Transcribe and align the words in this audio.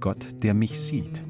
Gott, 0.00 0.28
der 0.42 0.54
mich 0.54 0.80
sieht. 0.80 1.24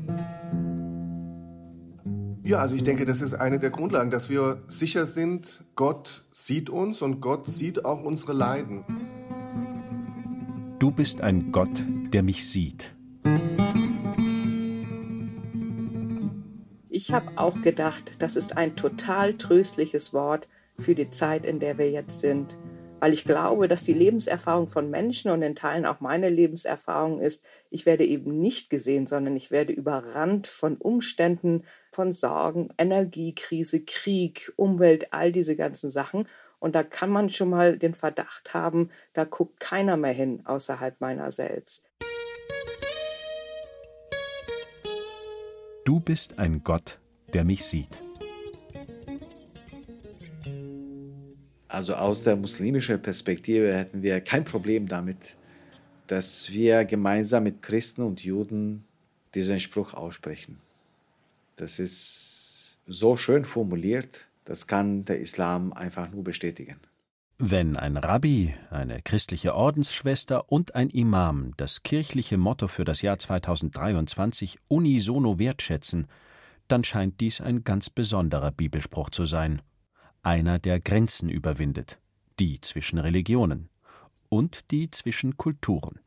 Ja, 2.42 2.58
also 2.60 2.74
ich 2.74 2.82
denke, 2.82 3.04
das 3.04 3.20
ist 3.20 3.34
eine 3.34 3.58
der 3.58 3.70
Grundlagen, 3.70 4.10
dass 4.10 4.30
wir 4.30 4.62
sicher 4.68 5.04
sind, 5.04 5.64
Gott 5.74 6.24
sieht 6.32 6.70
uns 6.70 7.02
und 7.02 7.20
Gott 7.20 7.48
sieht 7.48 7.84
auch 7.84 8.02
unsere 8.02 8.32
Leiden. 8.32 8.84
Du 10.78 10.90
bist 10.90 11.20
ein 11.20 11.52
Gott, 11.52 11.84
der 12.12 12.22
mich 12.22 12.48
sieht. 12.48 12.94
Ich 16.88 17.12
habe 17.12 17.32
auch 17.36 17.60
gedacht, 17.60 18.22
das 18.22 18.36
ist 18.36 18.56
ein 18.56 18.76
total 18.76 19.34
tröstliches 19.34 20.14
Wort 20.14 20.48
für 20.78 20.94
die 20.94 21.08
Zeit, 21.08 21.44
in 21.44 21.60
der 21.60 21.78
wir 21.78 21.90
jetzt 21.90 22.20
sind 22.20 22.56
weil 23.00 23.12
ich 23.12 23.24
glaube, 23.24 23.68
dass 23.68 23.84
die 23.84 23.94
Lebenserfahrung 23.94 24.68
von 24.68 24.90
Menschen 24.90 25.30
und 25.30 25.42
in 25.42 25.54
Teilen 25.54 25.86
auch 25.86 26.00
meine 26.00 26.28
Lebenserfahrung 26.28 27.20
ist, 27.20 27.44
ich 27.70 27.86
werde 27.86 28.04
eben 28.04 28.38
nicht 28.38 28.70
gesehen, 28.70 29.06
sondern 29.06 29.36
ich 29.36 29.50
werde 29.50 29.72
überrannt 29.72 30.46
von 30.46 30.76
Umständen, 30.76 31.64
von 31.92 32.12
Sorgen, 32.12 32.70
Energiekrise, 32.78 33.84
Krieg, 33.84 34.52
Umwelt, 34.56 35.12
all 35.12 35.32
diese 35.32 35.56
ganzen 35.56 35.90
Sachen. 35.90 36.26
Und 36.58 36.74
da 36.74 36.82
kann 36.82 37.10
man 37.10 37.30
schon 37.30 37.50
mal 37.50 37.78
den 37.78 37.94
Verdacht 37.94 38.52
haben, 38.52 38.90
da 39.12 39.24
guckt 39.24 39.60
keiner 39.60 39.96
mehr 39.96 40.12
hin 40.12 40.42
außerhalb 40.44 41.00
meiner 41.00 41.30
selbst. 41.30 41.88
Du 45.84 46.00
bist 46.00 46.38
ein 46.38 46.62
Gott, 46.64 46.98
der 47.32 47.44
mich 47.44 47.64
sieht. 47.64 48.07
Also 51.78 51.94
aus 51.94 52.24
der 52.24 52.34
muslimischen 52.34 53.00
Perspektive 53.00 53.72
hätten 53.72 54.02
wir 54.02 54.20
kein 54.20 54.42
Problem 54.42 54.88
damit, 54.88 55.36
dass 56.08 56.52
wir 56.52 56.84
gemeinsam 56.84 57.44
mit 57.44 57.62
Christen 57.62 58.02
und 58.02 58.24
Juden 58.24 58.82
diesen 59.32 59.60
Spruch 59.60 59.94
aussprechen. 59.94 60.58
Das 61.54 61.78
ist 61.78 62.78
so 62.88 63.16
schön 63.16 63.44
formuliert, 63.44 64.26
das 64.44 64.66
kann 64.66 65.04
der 65.04 65.20
Islam 65.20 65.72
einfach 65.72 66.10
nur 66.10 66.24
bestätigen. 66.24 66.80
Wenn 67.38 67.76
ein 67.76 67.96
Rabbi, 67.96 68.56
eine 68.70 69.00
christliche 69.00 69.54
Ordensschwester 69.54 70.50
und 70.50 70.74
ein 70.74 70.90
Imam 70.90 71.52
das 71.58 71.84
kirchliche 71.84 72.38
Motto 72.38 72.66
für 72.66 72.84
das 72.84 73.02
Jahr 73.02 73.20
2023 73.20 74.58
unisono 74.66 75.38
wertschätzen, 75.38 76.08
dann 76.66 76.82
scheint 76.82 77.20
dies 77.20 77.40
ein 77.40 77.62
ganz 77.62 77.88
besonderer 77.88 78.50
Bibelspruch 78.50 79.10
zu 79.10 79.26
sein 79.26 79.62
einer, 80.22 80.58
der 80.58 80.80
Grenzen 80.80 81.28
überwindet, 81.28 81.98
die 82.38 82.60
zwischen 82.60 82.98
Religionen 82.98 83.68
und 84.28 84.70
die 84.70 84.90
zwischen 84.90 85.36
Kulturen. 85.36 86.00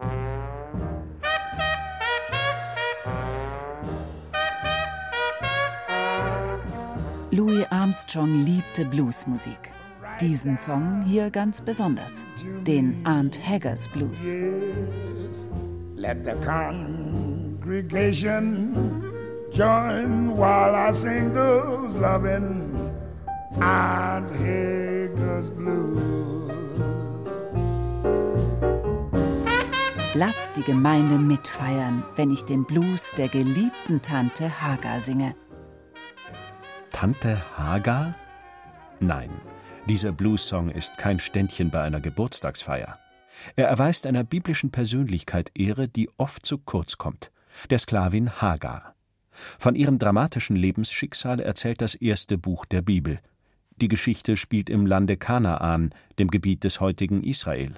Louis 7.32 7.66
Armstrong 7.70 8.44
liebte 8.44 8.86
Bluesmusik. 8.86 9.72
Diesen 10.20 10.58
Song 10.58 11.04
hier 11.04 11.32
ganz 11.32 11.62
besonders, 11.62 12.26
den 12.68 13.06
Aunt 13.06 13.40
Haggers 13.48 13.88
Blues. 13.88 14.34
Let 15.96 16.26
the 16.26 16.36
congregation 16.46 19.02
join 19.52 20.36
while 20.36 20.76
I 20.76 20.92
sing 20.92 21.34
those 21.34 21.98
loving 21.98 22.92
and 23.60 24.30
Hager's 24.40 25.50
Blues. 25.50 26.52
Lass 30.14 30.52
die 30.56 30.64
Gemeinde 30.64 31.18
mitfeiern, 31.18 32.04
wenn 32.16 32.32
ich 32.32 32.44
den 32.44 32.66
Blues 32.66 33.12
der 33.18 33.28
geliebten 33.30 34.02
Tante 34.02 34.62
Hagar 34.62 35.00
singe. 35.00 35.36
Tante 36.92 37.42
Hagar? 37.58 38.16
Nein, 39.00 39.32
dieser 39.88 40.12
Blues-Song 40.12 40.70
ist 40.70 40.98
kein 40.98 41.20
Ständchen 41.20 41.72
bei 41.72 41.82
einer 41.82 42.02
Geburtstagsfeier. 42.02 43.00
Er 43.56 43.68
erweist 43.68 44.06
einer 44.06 44.24
biblischen 44.24 44.72
Persönlichkeit 44.72 45.52
Ehre, 45.56 45.88
die 45.88 46.10
oft 46.18 46.46
zu 46.46 46.58
kurz 46.58 46.98
kommt, 46.98 47.32
der 47.70 47.80
Sklavin 47.80 48.42
Hagar. 48.42 48.96
Von 49.32 49.76
ihrem 49.76 49.98
dramatischen 49.98 50.56
Lebensschicksal 50.56 51.40
erzählt 51.40 51.82
das 51.82 51.96
erste 51.96 52.38
Buch 52.38 52.66
der 52.66 52.82
Bibel, 52.82 53.20
die 53.82 53.88
Geschichte 53.88 54.38
spielt 54.38 54.70
im 54.70 54.86
Lande 54.86 55.18
Kanaan, 55.18 55.90
dem 56.20 56.30
Gebiet 56.30 56.64
des 56.64 56.80
heutigen 56.80 57.24
Israel. 57.24 57.74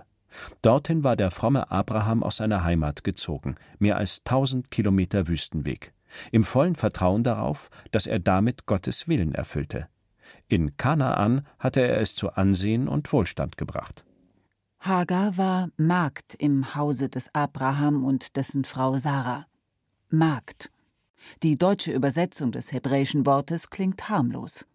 Dorthin 0.62 1.03
war 1.03 1.16
der 1.16 1.31
fromme 1.31 1.72
Abraham 1.72 2.24
aus 2.24 2.38
seiner 2.38 2.64
Heimat 2.64 3.03
gezogen, 3.03 3.56
mehr 3.80 3.97
als 3.97 4.24
tausend 4.24 4.72
Kilometer 4.72 5.28
Wüstenweg, 5.28 5.94
im 6.31 6.44
vollen 6.44 6.75
Vertrauen 6.75 7.24
darauf, 7.24 7.69
dass 7.92 8.08
er 8.08 8.19
damit 8.19 8.66
Gottes 8.66 9.08
Willen 9.08 9.34
erfüllte. 9.34 9.88
In 10.47 10.75
Kanaan 10.78 11.46
hatte 11.59 11.81
er 11.81 12.00
es 12.00 12.16
zu 12.16 12.31
Ansehen 12.31 12.88
und 12.88 13.12
Wohlstand 13.12 13.58
gebracht. 13.58 14.03
Hagar 14.80 15.38
war 15.38 15.69
Magd 15.78 16.36
im 16.36 16.75
Hause 16.75 17.09
des 17.09 17.34
Abraham 17.34 18.03
und 18.03 18.36
dessen 18.36 18.66
Frau 18.66 18.97
Sarah. 18.97 19.46
Magd. 20.09 20.69
Die 21.42 21.56
deutsche 21.56 21.94
Übersetzung 21.94 22.52
des 22.52 22.74
hebräischen 22.74 23.25
Wortes 23.25 23.69
klingt 23.69 24.09
harmlos. 24.09 24.68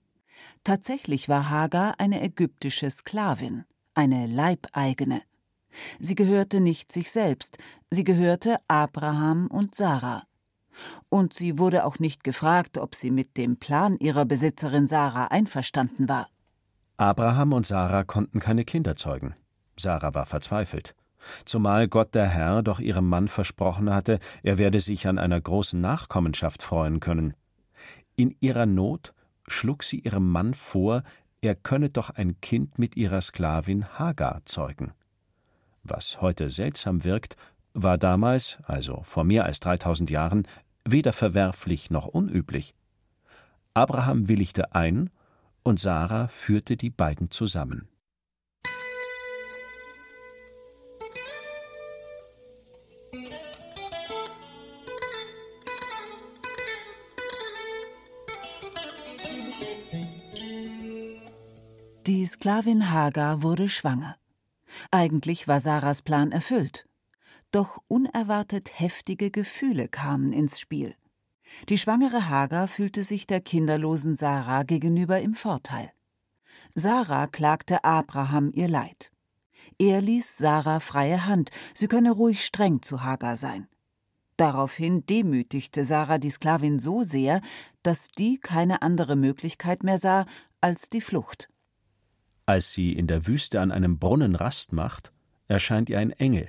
Tatsächlich 0.64 1.28
war 1.28 1.50
Hagar 1.50 1.94
eine 1.98 2.22
ägyptische 2.22 2.90
Sklavin, 2.90 3.64
eine 3.94 4.26
Leibeigene. 4.26 5.22
Sie 5.98 6.14
gehörte 6.14 6.60
nicht 6.60 6.92
sich 6.92 7.10
selbst, 7.10 7.58
sie 7.90 8.04
gehörte 8.04 8.56
Abraham 8.68 9.46
und 9.48 9.74
Sarah. 9.74 10.24
Und 11.08 11.34
sie 11.34 11.58
wurde 11.58 11.84
auch 11.84 11.98
nicht 11.98 12.24
gefragt, 12.24 12.78
ob 12.78 12.94
sie 12.94 13.10
mit 13.10 13.36
dem 13.36 13.56
Plan 13.56 13.96
ihrer 13.98 14.24
Besitzerin 14.24 14.86
Sarah 14.86 15.26
einverstanden 15.26 16.08
war. 16.08 16.28
Abraham 16.96 17.52
und 17.52 17.66
Sarah 17.66 18.04
konnten 18.04 18.40
keine 18.40 18.64
Kinder 18.64 18.96
zeugen. 18.96 19.34
Sarah 19.76 20.14
war 20.14 20.26
verzweifelt. 20.26 20.94
Zumal 21.44 21.88
Gott 21.88 22.14
der 22.14 22.28
Herr 22.28 22.62
doch 22.62 22.80
ihrem 22.80 23.08
Mann 23.08 23.28
versprochen 23.28 23.92
hatte, 23.92 24.18
er 24.42 24.58
werde 24.58 24.80
sich 24.80 25.06
an 25.08 25.18
einer 25.18 25.40
großen 25.40 25.80
Nachkommenschaft 25.80 26.62
freuen 26.62 27.00
können. 27.00 27.34
In 28.16 28.36
ihrer 28.40 28.66
Not 28.66 29.14
schlug 29.48 29.82
sie 29.82 30.00
ihrem 30.00 30.30
Mann 30.30 30.54
vor, 30.54 31.02
er 31.40 31.54
könne 31.54 31.90
doch 31.90 32.10
ein 32.10 32.40
Kind 32.40 32.78
mit 32.78 32.96
ihrer 32.96 33.20
Sklavin 33.20 33.86
Hagar 33.98 34.42
zeugen. 34.44 34.92
Was 35.82 36.20
heute 36.20 36.50
seltsam 36.50 37.04
wirkt, 37.04 37.36
war 37.74 37.98
damals, 37.98 38.58
also 38.64 39.02
vor 39.04 39.24
mehr 39.24 39.44
als 39.44 39.60
3000 39.60 40.10
Jahren, 40.10 40.46
weder 40.84 41.12
verwerflich 41.12 41.90
noch 41.90 42.06
unüblich. 42.06 42.74
Abraham 43.74 44.28
willigte 44.28 44.74
ein 44.74 45.10
und 45.62 45.78
Sarah 45.78 46.28
führte 46.28 46.76
die 46.76 46.90
beiden 46.90 47.30
zusammen. 47.30 47.88
Sklavin 62.38 62.92
Hagar 62.92 63.42
wurde 63.42 63.68
schwanger. 63.68 64.16
Eigentlich 64.92 65.48
war 65.48 65.58
Sarahs 65.58 66.02
Plan 66.02 66.30
erfüllt. 66.30 66.86
Doch 67.50 67.78
unerwartet 67.88 68.70
heftige 68.78 69.32
Gefühle 69.32 69.88
kamen 69.88 70.32
ins 70.32 70.60
Spiel. 70.60 70.94
Die 71.68 71.78
schwangere 71.78 72.28
Hagar 72.28 72.68
fühlte 72.68 73.02
sich 73.02 73.26
der 73.26 73.40
kinderlosen 73.40 74.14
Sarah 74.14 74.62
gegenüber 74.62 75.20
im 75.20 75.34
Vorteil. 75.34 75.90
Sarah 76.76 77.26
klagte 77.26 77.82
Abraham 77.82 78.52
ihr 78.54 78.68
Leid. 78.68 79.10
Er 79.76 80.00
ließ 80.00 80.36
Sarah 80.36 80.78
freie 80.78 81.26
Hand, 81.26 81.50
sie 81.74 81.88
könne 81.88 82.12
ruhig 82.12 82.44
streng 82.44 82.82
zu 82.82 83.02
Hagar 83.02 83.36
sein. 83.36 83.66
Daraufhin 84.36 85.04
demütigte 85.04 85.84
Sarah 85.84 86.18
die 86.18 86.30
Sklavin 86.30 86.78
so 86.78 87.02
sehr, 87.02 87.40
dass 87.82 88.10
die 88.10 88.38
keine 88.38 88.82
andere 88.82 89.16
Möglichkeit 89.16 89.82
mehr 89.82 89.98
sah 89.98 90.24
als 90.60 90.88
die 90.88 91.00
Flucht. 91.00 91.48
Als 92.48 92.72
sie 92.72 92.94
in 92.94 93.06
der 93.06 93.26
Wüste 93.26 93.60
an 93.60 93.70
einem 93.70 93.98
Brunnen 93.98 94.34
Rast 94.34 94.72
macht, 94.72 95.12
erscheint 95.48 95.90
ihr 95.90 95.98
ein 95.98 96.12
Engel. 96.12 96.48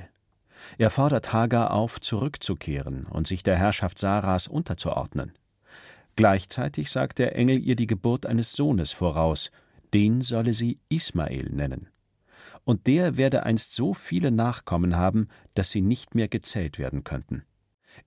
Er 0.78 0.92
fordert 0.92 1.34
Hagar 1.34 1.74
auf, 1.74 2.00
zurückzukehren 2.00 3.06
und 3.06 3.28
sich 3.28 3.44
der 3.44 3.58
Herrschaft 3.58 4.00
Saras 4.00 4.48
unterzuordnen. 4.48 5.34
Gleichzeitig 6.16 6.90
sagt 6.90 7.20
der 7.20 7.36
Engel 7.36 7.62
ihr 7.62 7.76
die 7.76 7.86
Geburt 7.86 8.26
eines 8.26 8.54
Sohnes 8.54 8.94
voraus, 8.94 9.52
den 9.94 10.22
solle 10.22 10.54
sie 10.54 10.80
Ismael 10.88 11.50
nennen. 11.50 11.90
Und 12.64 12.88
der 12.88 13.18
werde 13.18 13.44
einst 13.44 13.74
so 13.74 13.94
viele 13.94 14.32
Nachkommen 14.32 14.96
haben, 14.96 15.28
dass 15.54 15.70
sie 15.70 15.82
nicht 15.82 16.16
mehr 16.16 16.30
gezählt 16.30 16.80
werden 16.80 17.04
könnten. 17.04 17.44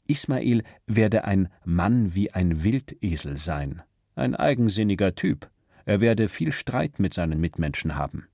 Ismael 0.08 0.62
werde 0.86 1.24
ein 1.24 1.50
Mann 1.66 2.14
wie 2.14 2.32
ein 2.32 2.64
Wildesel 2.64 3.36
sein, 3.36 3.82
ein 4.14 4.34
eigensinniger 4.34 5.14
Typ. 5.14 5.51
Er 5.84 6.00
werde 6.00 6.28
viel 6.28 6.52
Streit 6.52 6.98
mit 6.98 7.14
seinen 7.14 7.40
Mitmenschen 7.40 7.96
haben. 7.96 8.28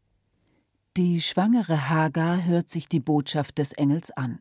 Die 0.97 1.21
schwangere 1.21 1.89
Hagar 1.89 2.45
hört 2.45 2.71
sich 2.71 2.89
die 2.89 3.00
Botschaft 3.00 3.59
des 3.59 3.73
Engels 3.73 4.11
an. 4.11 4.41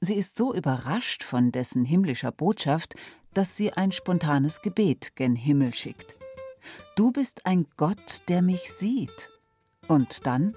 Sie 0.00 0.14
ist 0.14 0.36
so 0.36 0.54
überrascht 0.54 1.24
von 1.24 1.50
dessen 1.50 1.84
himmlischer 1.84 2.30
Botschaft, 2.30 2.94
dass 3.34 3.56
sie 3.56 3.72
ein 3.72 3.92
spontanes 3.92 4.62
Gebet 4.62 5.16
gen 5.16 5.34
Himmel 5.34 5.74
schickt. 5.74 6.16
Du 6.94 7.10
bist 7.10 7.46
ein 7.46 7.66
Gott, 7.76 8.22
der 8.28 8.42
mich 8.42 8.70
sieht. 8.70 9.30
Und 9.88 10.26
dann 10.26 10.56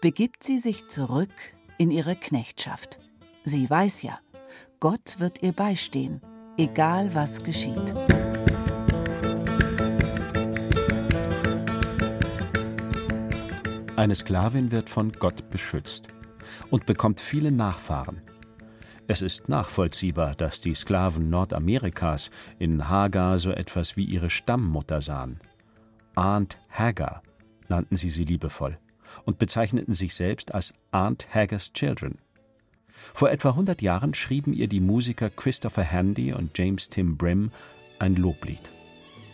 begibt 0.00 0.44
sie 0.44 0.58
sich 0.58 0.88
zurück 0.88 1.32
in 1.78 1.90
ihre 1.90 2.14
Knechtschaft. 2.14 3.00
Sie 3.44 3.68
weiß 3.68 4.02
ja, 4.02 4.20
Gott 4.78 5.18
wird 5.18 5.42
ihr 5.42 5.52
beistehen, 5.52 6.20
egal 6.56 7.14
was 7.14 7.42
geschieht. 7.42 7.94
Eine 14.00 14.14
Sklavin 14.14 14.72
wird 14.72 14.88
von 14.88 15.12
Gott 15.12 15.50
beschützt 15.50 16.08
und 16.70 16.86
bekommt 16.86 17.20
viele 17.20 17.52
Nachfahren. 17.52 18.22
Es 19.08 19.20
ist 19.20 19.50
nachvollziehbar, 19.50 20.34
dass 20.36 20.62
die 20.62 20.72
Sklaven 20.72 21.28
Nordamerikas 21.28 22.30
in 22.58 22.88
Hagar 22.88 23.36
so 23.36 23.50
etwas 23.50 23.98
wie 23.98 24.04
ihre 24.04 24.30
Stammmutter 24.30 25.02
sahen. 25.02 25.38
Aunt 26.14 26.56
Hagar 26.70 27.22
nannten 27.68 27.94
sie 27.94 28.08
sie 28.08 28.24
liebevoll 28.24 28.78
und 29.26 29.38
bezeichneten 29.38 29.92
sich 29.92 30.14
selbst 30.14 30.54
als 30.54 30.72
Aunt 30.92 31.34
Haggars 31.34 31.74
Children. 31.74 32.16
Vor 33.12 33.30
etwa 33.30 33.50
100 33.50 33.82
Jahren 33.82 34.14
schrieben 34.14 34.54
ihr 34.54 34.68
die 34.68 34.80
Musiker 34.80 35.28
Christopher 35.28 35.82
Handy 35.82 36.32
und 36.32 36.56
James 36.56 36.88
Tim 36.88 37.18
Brim 37.18 37.50
ein 37.98 38.16
Loblied. 38.16 38.70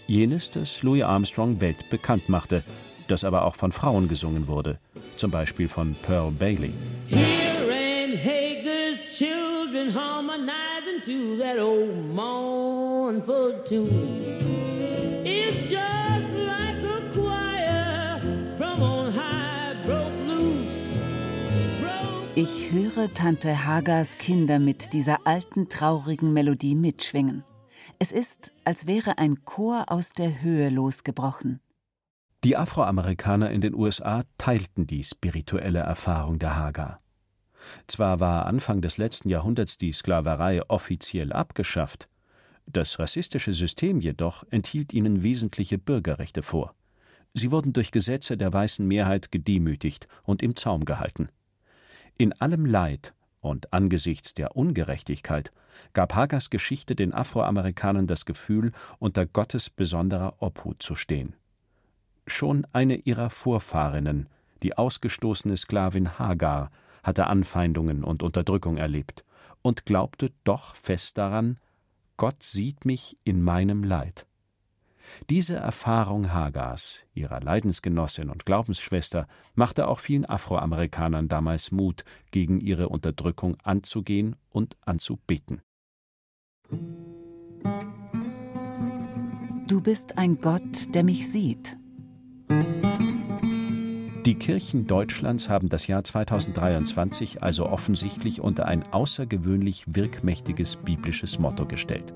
Jenes, 0.09 0.51
das 0.51 0.83
Louis 0.83 1.05
Armstrong 1.05 1.61
weltbekannt 1.61 2.29
machte 2.29 2.65
das 3.07 3.25
aber 3.25 3.45
auch 3.45 3.57
von 3.57 3.73
Frauen 3.73 4.09
gesungen 4.09 4.49
wurde, 4.49 4.79
zum 5.17 5.31
Beispiel 5.31 5.69
von 5.69 5.95
Pearl 6.03 6.31
Bailey. 6.31 6.73
Ich 22.39 22.71
höre 22.71 23.15
Tante 23.15 23.65
Hagers 23.65 24.19
Kinder 24.19 24.59
mit 24.59 24.93
dieser 24.93 25.27
alten 25.27 25.69
traurigen 25.71 26.35
Melodie 26.35 26.75
mitschwingen. 26.75 27.45
Es 27.99 28.13
ist, 28.13 28.53
als 28.65 28.87
wäre 28.87 29.17
ein 29.17 29.45
Chor 29.45 29.87
aus 29.89 30.13
der 30.13 30.43
Höhe 30.43 30.69
losgebrochen. 30.69 31.61
Die 32.47 32.57
Afroamerikaner 32.57 33.51
in 33.51 33.61
den 33.61 33.75
USA 33.75 34.23
teilten 34.39 34.87
die 34.87 35.03
spirituelle 35.03 35.81
Erfahrung 35.81 36.39
der 36.39 36.55
Hagar. 36.55 37.01
Zwar 37.89 38.21
war 38.21 38.47
Anfang 38.47 38.81
des 38.81 38.99
letzten 38.99 39.31
Jahrhunderts 39.31 39.79
die 39.79 39.91
Sklaverei 39.91 40.63
offiziell 40.71 41.33
abgeschafft, 41.33 42.09
das 42.65 43.01
rassistische 43.01 43.53
System 43.53 43.99
jedoch 43.99 44.45
enthielt 44.49 44.93
ihnen 44.93 45.25
wesentliche 45.25 45.77
Bürgerrechte 45.77 46.45
vor. 46.45 46.77
Sie 47.35 47.51
wurden 47.51 47.73
durch 47.73 47.91
Gesetze 47.91 48.37
der 48.37 48.53
weißen 48.53 48.87
Mehrheit 48.87 49.33
gedemütigt 49.33 50.07
und 50.23 50.41
im 50.41 50.55
Zaum 50.55 50.85
gehalten. 50.85 51.31
In 52.17 52.33
allem 52.33 52.65
Leid 52.65 53.13
und 53.41 53.73
angesichts 53.73 54.35
der 54.35 54.55
Ungerechtigkeit 54.55 55.51
gab 55.95 56.15
Hagers 56.15 56.49
Geschichte 56.51 56.95
den 56.95 57.13
Afroamerikanern 57.13 58.07
das 58.07 58.25
Gefühl, 58.25 58.71
unter 59.01 59.27
Gottes 59.27 59.69
besonderer 59.69 60.37
Obhut 60.39 60.81
zu 60.81 60.95
stehen. 60.95 61.35
Schon 62.27 62.67
eine 62.73 62.97
ihrer 62.97 63.31
Vorfahrinnen, 63.31 64.29
die 64.63 64.77
ausgestoßene 64.77 65.57
Sklavin 65.57 66.19
Hagar, 66.19 66.71
hatte 67.03 67.29
Anfeindungen 67.29 68.03
und 68.03 68.23
Unterdrückung 68.23 68.77
erlebt 68.77 69.25
und 69.63 69.87
glaubte 69.87 70.33
doch 70.45 70.75
fest 70.75 71.19
daran, 71.19 71.59
Gott 72.17 72.43
sieht 72.43 72.85
mich 72.85 73.17
in 73.25 73.43
meinem 73.43 73.85
Leid. 73.85 74.27
Diese 75.31 75.55
Erfahrung 75.55 76.33
Hagars, 76.33 77.05
ihrer 77.15 77.41
Leidensgenossin 77.41 78.29
und 78.29 78.45
Glaubensschwester, 78.45 79.29
machte 79.55 79.87
auch 79.87 80.01
vielen 80.01 80.25
Afroamerikanern 80.29 81.29
damals 81.29 81.71
Mut, 81.71 82.05
gegen 82.33 82.61
ihre 82.61 82.89
Unterdrückung 82.89 83.57
anzugehen 83.63 84.35
und 84.51 84.77
anzubeten. 84.85 85.63
Du 89.69 89.81
bist 89.81 90.19
ein 90.19 90.41
Gott, 90.41 90.95
der 90.95 91.05
mich 91.05 91.31
sieht, 91.31 91.77
die 94.27 94.35
Kirchen 94.35 94.89
Deutschlands 94.89 95.49
haben 95.49 95.69
das 95.69 95.87
Jahr 95.87 96.03
2023 96.03 97.45
also 97.45 97.67
offensichtlich 97.67 98.41
unter 98.41 98.67
ein 98.67 98.83
außergewöhnlich 98.83 99.85
wirkmächtiges 99.87 100.77
biblisches 100.79 101.39
Motto 101.39 101.65
gestellt. 101.65 102.13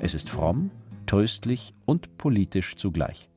Es 0.00 0.14
ist 0.14 0.30
fromm, 0.30 0.70
tröstlich 1.04 1.74
und 1.84 2.16
politisch 2.16 2.76
zugleich. 2.76 3.28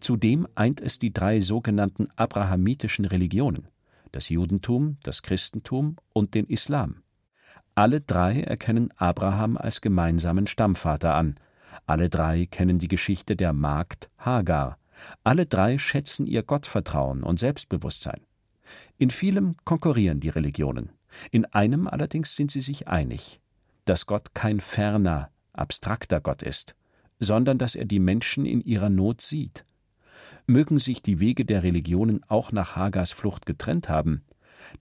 Zudem 0.00 0.48
eint 0.54 0.80
es 0.80 0.98
die 0.98 1.12
drei 1.12 1.40
sogenannten 1.40 2.08
abrahamitischen 2.16 3.04
Religionen, 3.04 3.68
das 4.12 4.30
Judentum, 4.30 4.96
das 5.02 5.20
Christentum 5.20 5.96
und 6.14 6.34
den 6.34 6.46
Islam. 6.46 7.02
Alle 7.74 8.00
drei 8.00 8.40
erkennen 8.40 8.88
Abraham 8.96 9.58
als 9.58 9.82
gemeinsamen 9.82 10.46
Stammvater 10.46 11.14
an. 11.14 11.34
Alle 11.84 12.08
drei 12.08 12.46
kennen 12.46 12.78
die 12.78 12.88
Geschichte 12.88 13.36
der 13.36 13.52
Magd 13.52 14.08
Hagar, 14.16 14.78
alle 15.24 15.46
drei 15.46 15.78
schätzen 15.78 16.26
ihr 16.26 16.42
Gottvertrauen 16.42 17.22
und 17.22 17.38
Selbstbewusstsein. 17.38 18.20
In 18.98 19.10
vielem 19.10 19.56
konkurrieren 19.64 20.20
die 20.20 20.28
Religionen. 20.28 20.90
In 21.30 21.44
einem 21.46 21.88
allerdings 21.88 22.36
sind 22.36 22.50
sie 22.50 22.60
sich 22.60 22.88
einig, 22.88 23.40
dass 23.84 24.06
Gott 24.06 24.34
kein 24.34 24.60
ferner, 24.60 25.30
abstrakter 25.52 26.20
Gott 26.20 26.42
ist, 26.42 26.74
sondern 27.18 27.58
dass 27.58 27.74
er 27.74 27.84
die 27.84 27.98
Menschen 28.00 28.46
in 28.46 28.60
ihrer 28.62 28.88
Not 28.88 29.20
sieht. 29.20 29.64
Mögen 30.46 30.78
sich 30.78 31.02
die 31.02 31.20
Wege 31.20 31.44
der 31.44 31.62
Religionen 31.62 32.20
auch 32.28 32.52
nach 32.52 32.74
Hagars 32.74 33.12
Flucht 33.12 33.46
getrennt 33.46 33.88
haben, 33.88 34.22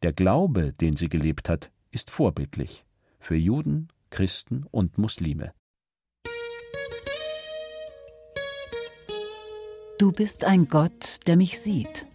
der 0.03 0.13
Glaube, 0.13 0.73
den 0.73 0.95
sie 0.95 1.09
gelebt 1.09 1.49
hat, 1.49 1.71
ist 1.91 2.09
vorbildlich 2.09 2.85
für 3.19 3.35
Juden, 3.35 3.89
Christen 4.09 4.65
und 4.71 4.97
Muslime. 4.97 5.53
Du 10.01 10.11
bist 10.11 10.45
ein 10.45 10.67
Gott, 10.67 11.19
der 11.27 11.37
mich 11.37 11.59
sieht. 11.59 12.07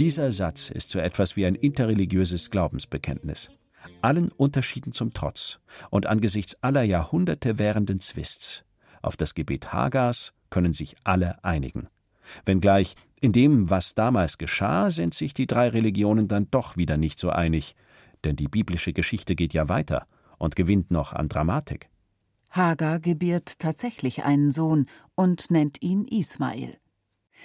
Dieser 0.00 0.32
Satz 0.32 0.70
ist 0.70 0.90
so 0.90 0.98
etwas 0.98 1.36
wie 1.36 1.46
ein 1.46 1.54
interreligiöses 1.54 2.50
Glaubensbekenntnis. 2.50 3.48
Allen 4.02 4.28
Unterschieden 4.32 4.90
zum 4.90 5.14
Trotz 5.14 5.60
und 5.90 6.06
angesichts 6.06 6.56
aller 6.62 6.82
Jahrhunderte 6.82 7.60
währenden 7.60 8.00
Zwists. 8.00 8.64
Auf 9.02 9.16
das 9.16 9.34
Gebet 9.34 9.72
Hagars 9.72 10.32
können 10.50 10.72
sich 10.72 10.96
alle 11.04 11.44
einigen. 11.44 11.86
Wenngleich 12.44 12.96
in 13.20 13.30
dem, 13.30 13.70
was 13.70 13.94
damals 13.94 14.36
geschah, 14.36 14.90
sind 14.90 15.14
sich 15.14 15.32
die 15.32 15.46
drei 15.46 15.68
Religionen 15.68 16.26
dann 16.26 16.48
doch 16.50 16.76
wieder 16.76 16.96
nicht 16.96 17.20
so 17.20 17.30
einig, 17.30 17.76
denn 18.24 18.34
die 18.34 18.48
biblische 18.48 18.92
Geschichte 18.92 19.36
geht 19.36 19.54
ja 19.54 19.68
weiter 19.68 20.08
und 20.38 20.56
gewinnt 20.56 20.90
noch 20.90 21.12
an 21.12 21.28
Dramatik. 21.28 21.88
Hagar 22.54 23.00
gebiert 23.00 23.58
tatsächlich 23.58 24.24
einen 24.24 24.52
Sohn 24.52 24.86
und 25.16 25.50
nennt 25.50 25.82
ihn 25.82 26.06
Ismael. 26.06 26.78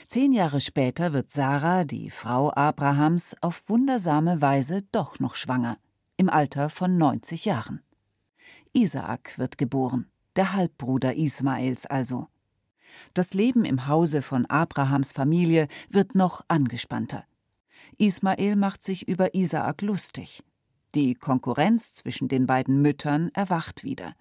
Zehn 0.06 0.32
Jahre 0.32 0.62
später 0.62 1.14
wird 1.14 1.32
Sarah, 1.32 1.84
die 1.84 2.12
Frau 2.12 2.54
Abrahams, 2.54 3.36
auf 3.42 3.70
wundersame 3.70 4.40
Weise 4.40 4.84
doch 4.92 5.20
noch 5.20 5.34
schwanger, 5.34 5.80
im 6.16 6.30
Alter 6.30 6.70
von 6.70 6.96
90 6.98 7.46
Jahren. 7.46 7.82
Isaak 8.72 9.40
wird 9.40 9.58
geboren, 9.58 10.06
der 10.36 10.54
Halbbruder 10.54 11.16
Ismaels 11.16 11.88
also. 11.88 12.28
Das 13.16 13.34
Leben 13.34 13.66
im 13.66 13.88
Hause 13.88 14.22
von 14.22 14.46
Abrahams 14.46 15.12
Familie 15.12 15.70
wird 15.90 16.14
noch 16.14 16.46
angespannter. 16.50 17.26
Ismael 17.98 18.56
macht 18.56 18.84
sich 18.84 19.08
über 19.08 19.34
Isaak 19.34 19.82
lustig. 19.82 20.44
Die 20.94 21.16
Konkurrenz 21.16 21.94
zwischen 21.94 22.28
den 22.28 22.46
beiden 22.46 22.84
Müttern 22.84 23.32
erwacht 23.34 23.84
wieder 23.84 24.14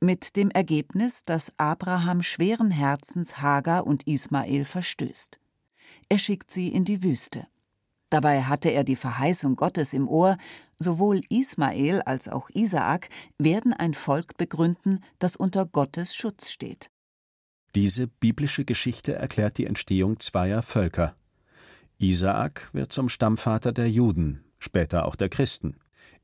mit 0.00 0.36
dem 0.36 0.50
Ergebnis, 0.50 1.24
dass 1.24 1.52
Abraham 1.58 2.22
schweren 2.22 2.70
Herzens 2.70 3.40
Hagar 3.40 3.86
und 3.86 4.06
Ismael 4.06 4.64
verstößt. 4.64 5.38
Er 6.08 6.18
schickt 6.18 6.50
sie 6.50 6.68
in 6.68 6.84
die 6.84 7.02
Wüste. 7.02 7.46
Dabei 8.10 8.42
hatte 8.42 8.68
er 8.68 8.84
die 8.84 8.96
Verheißung 8.96 9.56
Gottes 9.56 9.92
im 9.92 10.08
Ohr, 10.08 10.36
sowohl 10.76 11.22
Ismael 11.30 12.00
als 12.02 12.28
auch 12.28 12.48
Isaak 12.50 13.08
werden 13.38 13.72
ein 13.72 13.94
Volk 13.94 14.36
begründen, 14.36 15.00
das 15.18 15.36
unter 15.36 15.66
Gottes 15.66 16.14
Schutz 16.14 16.50
steht. 16.50 16.90
Diese 17.74 18.06
biblische 18.06 18.64
Geschichte 18.64 19.14
erklärt 19.16 19.58
die 19.58 19.66
Entstehung 19.66 20.20
zweier 20.20 20.62
Völker. 20.62 21.16
Isaak 21.98 22.68
wird 22.72 22.92
zum 22.92 23.08
Stammvater 23.08 23.72
der 23.72 23.90
Juden, 23.90 24.44
später 24.58 25.06
auch 25.06 25.16
der 25.16 25.28
Christen. 25.28 25.76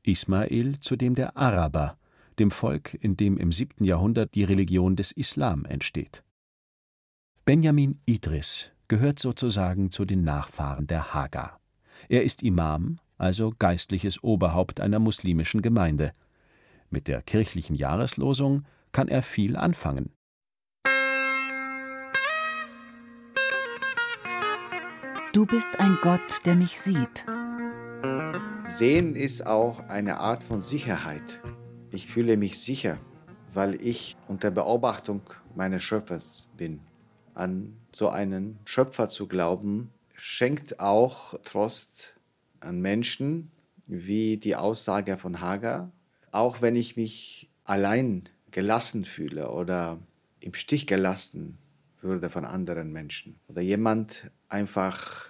Ismael 0.03 0.79
zu 0.79 0.95
dem 0.95 1.13
der 1.15 1.35
Araber, 1.35 1.97
dem 2.39 2.51
Volk, 2.51 2.93
in 2.93 3.17
dem 3.17 3.37
im 3.37 3.51
siebten 3.51 3.83
Jahrhundert 3.83 4.35
die 4.35 4.43
Religion 4.43 4.95
des 4.95 5.11
Islam 5.11 5.65
entsteht. 5.65 6.23
Benjamin 7.45 7.99
Idris 8.05 8.71
gehört 8.87 9.19
sozusagen 9.19 9.89
zu 9.89 10.05
den 10.05 10.23
Nachfahren 10.23 10.87
der 10.87 11.13
Hagar. 11.13 11.59
Er 12.09 12.23
ist 12.23 12.43
Imam, 12.43 12.99
also 13.17 13.53
geistliches 13.57 14.23
Oberhaupt 14.23 14.79
einer 14.79 14.99
muslimischen 14.99 15.61
Gemeinde. 15.61 16.11
Mit 16.89 17.07
der 17.07 17.21
kirchlichen 17.21 17.75
Jahreslosung 17.75 18.63
kann 18.91 19.07
er 19.07 19.21
viel 19.23 19.55
anfangen. 19.55 20.11
Du 25.33 25.45
bist 25.45 25.79
ein 25.79 25.97
Gott, 26.01 26.39
der 26.45 26.55
mich 26.55 26.77
sieht. 26.77 27.25
Sehen 28.65 29.15
ist 29.15 29.47
auch 29.47 29.79
eine 29.87 30.19
Art 30.19 30.43
von 30.43 30.61
Sicherheit. 30.61 31.39
Ich 31.93 32.07
fühle 32.07 32.37
mich 32.37 32.61
sicher, 32.61 32.97
weil 33.53 33.85
ich 33.85 34.15
unter 34.29 34.49
Beobachtung 34.49 35.21
meines 35.55 35.83
Schöpfers 35.83 36.47
bin. 36.55 36.79
An 37.33 37.75
so 37.91 38.07
einen 38.07 38.59
Schöpfer 38.63 39.09
zu 39.09 39.27
glauben, 39.27 39.91
schenkt 40.13 40.79
auch 40.79 41.37
Trost 41.43 42.13
an 42.61 42.79
Menschen, 42.79 43.51
wie 43.87 44.37
die 44.37 44.55
Aussage 44.55 45.17
von 45.17 45.41
Hagar. 45.41 45.91
Auch 46.31 46.61
wenn 46.61 46.77
ich 46.77 46.95
mich 46.95 47.49
allein 47.65 48.29
gelassen 48.51 49.03
fühle 49.03 49.51
oder 49.51 49.99
im 50.39 50.53
Stich 50.53 50.87
gelassen 50.87 51.57
würde 51.99 52.29
von 52.29 52.45
anderen 52.45 52.93
Menschen 52.93 53.37
oder 53.49 53.61
jemand 53.61 54.31
einfach 54.47 55.27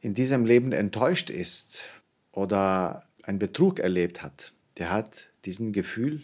in 0.00 0.14
diesem 0.14 0.44
Leben 0.44 0.70
enttäuscht 0.70 1.28
ist 1.28 1.82
oder 2.30 3.08
einen 3.24 3.40
Betrug 3.40 3.80
erlebt 3.80 4.22
hat, 4.22 4.52
der 4.78 4.92
hat 4.92 5.33
diesen 5.44 5.72
Gefühl, 5.72 6.22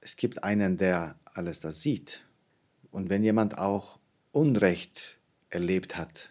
es 0.00 0.16
gibt 0.16 0.44
einen, 0.44 0.76
der 0.76 1.16
alles 1.24 1.60
das 1.60 1.80
sieht. 1.80 2.22
Und 2.90 3.10
wenn 3.10 3.24
jemand 3.24 3.58
auch 3.58 3.98
Unrecht 4.32 5.18
erlebt 5.50 5.96
hat 5.96 6.30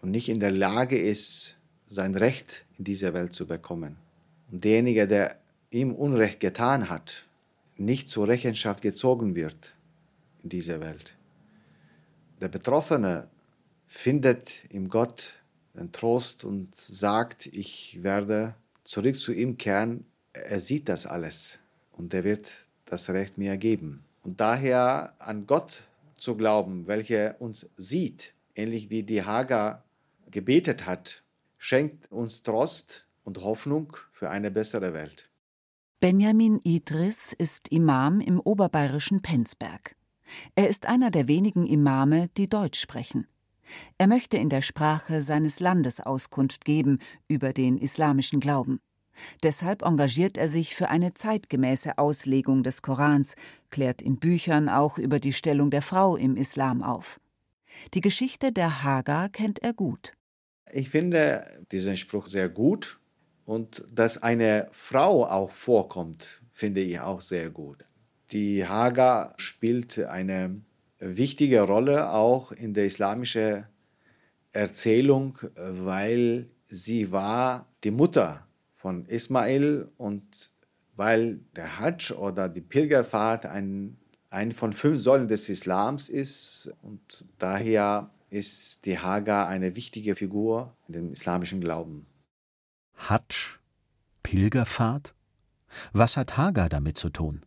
und 0.00 0.10
nicht 0.10 0.28
in 0.28 0.40
der 0.40 0.50
Lage 0.50 0.98
ist, 0.98 1.60
sein 1.86 2.14
Recht 2.14 2.64
in 2.78 2.84
dieser 2.84 3.14
Welt 3.14 3.34
zu 3.34 3.46
bekommen, 3.46 3.96
und 4.50 4.64
derjenige, 4.64 5.06
der 5.06 5.40
ihm 5.70 5.92
Unrecht 5.94 6.40
getan 6.40 6.88
hat, 6.88 7.24
nicht 7.76 8.08
zur 8.08 8.28
Rechenschaft 8.28 8.82
gezogen 8.82 9.34
wird 9.34 9.74
in 10.42 10.50
dieser 10.50 10.80
Welt, 10.80 11.16
der 12.40 12.48
Betroffene 12.48 13.28
findet 13.86 14.64
im 14.68 14.88
Gott 14.88 15.34
den 15.74 15.92
Trost 15.92 16.44
und 16.44 16.74
sagt, 16.74 17.46
ich 17.46 18.02
werde 18.02 18.54
zurück 18.84 19.16
zu 19.16 19.32
ihm 19.32 19.56
kehren. 19.56 20.06
Er 20.32 20.60
sieht 20.60 20.88
das 20.88 21.06
alles 21.06 21.58
und 21.96 22.14
er 22.14 22.24
wird 22.24 22.50
das 22.84 23.10
Recht 23.10 23.38
mir 23.38 23.56
geben. 23.56 24.04
Und 24.22 24.40
daher 24.40 25.14
an 25.18 25.46
Gott 25.46 25.82
zu 26.16 26.36
glauben, 26.36 26.86
welcher 26.86 27.40
uns 27.40 27.70
sieht, 27.76 28.34
ähnlich 28.54 28.90
wie 28.90 29.02
die 29.02 29.22
Hagar 29.22 29.84
gebetet 30.30 30.86
hat, 30.86 31.22
schenkt 31.58 32.10
uns 32.10 32.42
Trost 32.42 33.06
und 33.24 33.42
Hoffnung 33.42 33.96
für 34.12 34.30
eine 34.30 34.50
bessere 34.50 34.92
Welt. 34.92 35.30
Benjamin 36.00 36.60
Idris 36.64 37.32
ist 37.32 37.72
Imam 37.72 38.20
im 38.20 38.40
oberbayerischen 38.40 39.22
Penzberg. 39.22 39.96
Er 40.54 40.68
ist 40.68 40.86
einer 40.86 41.10
der 41.10 41.28
wenigen 41.28 41.66
Imame, 41.66 42.28
die 42.36 42.48
Deutsch 42.48 42.80
sprechen. 42.80 43.26
Er 43.96 44.06
möchte 44.06 44.36
in 44.36 44.50
der 44.50 44.62
Sprache 44.62 45.22
seines 45.22 45.60
Landes 45.60 46.00
Auskunft 46.00 46.64
geben 46.64 46.98
über 47.28 47.52
den 47.52 47.78
islamischen 47.78 48.40
Glauben. 48.40 48.80
Deshalb 49.42 49.82
engagiert 49.82 50.36
er 50.36 50.48
sich 50.48 50.74
für 50.74 50.88
eine 50.88 51.14
zeitgemäße 51.14 51.98
Auslegung 51.98 52.62
des 52.62 52.82
Korans, 52.82 53.34
klärt 53.70 54.02
in 54.02 54.18
Büchern 54.18 54.68
auch 54.68 54.98
über 54.98 55.20
die 55.20 55.32
Stellung 55.32 55.70
der 55.70 55.82
Frau 55.82 56.16
im 56.16 56.36
Islam 56.36 56.82
auf. 56.82 57.20
Die 57.92 58.00
Geschichte 58.00 58.52
der 58.52 58.82
Hagar 58.82 59.28
kennt 59.28 59.62
er 59.62 59.72
gut. 59.72 60.12
Ich 60.72 60.90
finde 60.90 61.46
diesen 61.72 61.96
Spruch 61.96 62.28
sehr 62.28 62.48
gut 62.48 62.98
und 63.44 63.84
dass 63.92 64.22
eine 64.22 64.68
Frau 64.72 65.26
auch 65.26 65.50
vorkommt, 65.50 66.42
finde 66.52 66.80
ich 66.80 67.00
auch 67.00 67.20
sehr 67.20 67.50
gut. 67.50 67.84
Die 68.32 68.66
Hagar 68.66 69.34
spielt 69.36 69.98
eine 69.98 70.62
wichtige 70.98 71.60
Rolle 71.62 72.10
auch 72.10 72.52
in 72.52 72.74
der 72.74 72.86
islamischen 72.86 73.66
Erzählung, 74.52 75.38
weil 75.56 76.48
sie 76.68 77.12
war 77.12 77.68
die 77.84 77.90
Mutter 77.90 78.43
von 78.84 79.06
Ismail 79.06 79.88
und 79.96 80.50
weil 80.94 81.40
der 81.56 81.78
Hajj 81.78 82.12
oder 82.12 82.50
die 82.50 82.60
Pilgerfahrt 82.60 83.46
ein, 83.46 83.96
ein 84.28 84.52
von 84.52 84.74
fünf 84.74 85.00
Säulen 85.00 85.26
des 85.26 85.48
Islams 85.48 86.10
ist 86.10 86.70
und 86.82 87.24
daher 87.38 88.10
ist 88.28 88.84
die 88.84 88.98
Hagar 88.98 89.48
eine 89.48 89.74
wichtige 89.74 90.14
Figur 90.14 90.76
in 90.86 90.92
dem 90.92 91.12
islamischen 91.14 91.62
Glauben. 91.62 92.04
Hajj? 92.98 93.58
Pilgerfahrt? 94.22 95.14
Was 95.94 96.18
hat 96.18 96.36
Hagar 96.36 96.68
damit 96.68 96.98
zu 96.98 97.08
tun? 97.08 97.46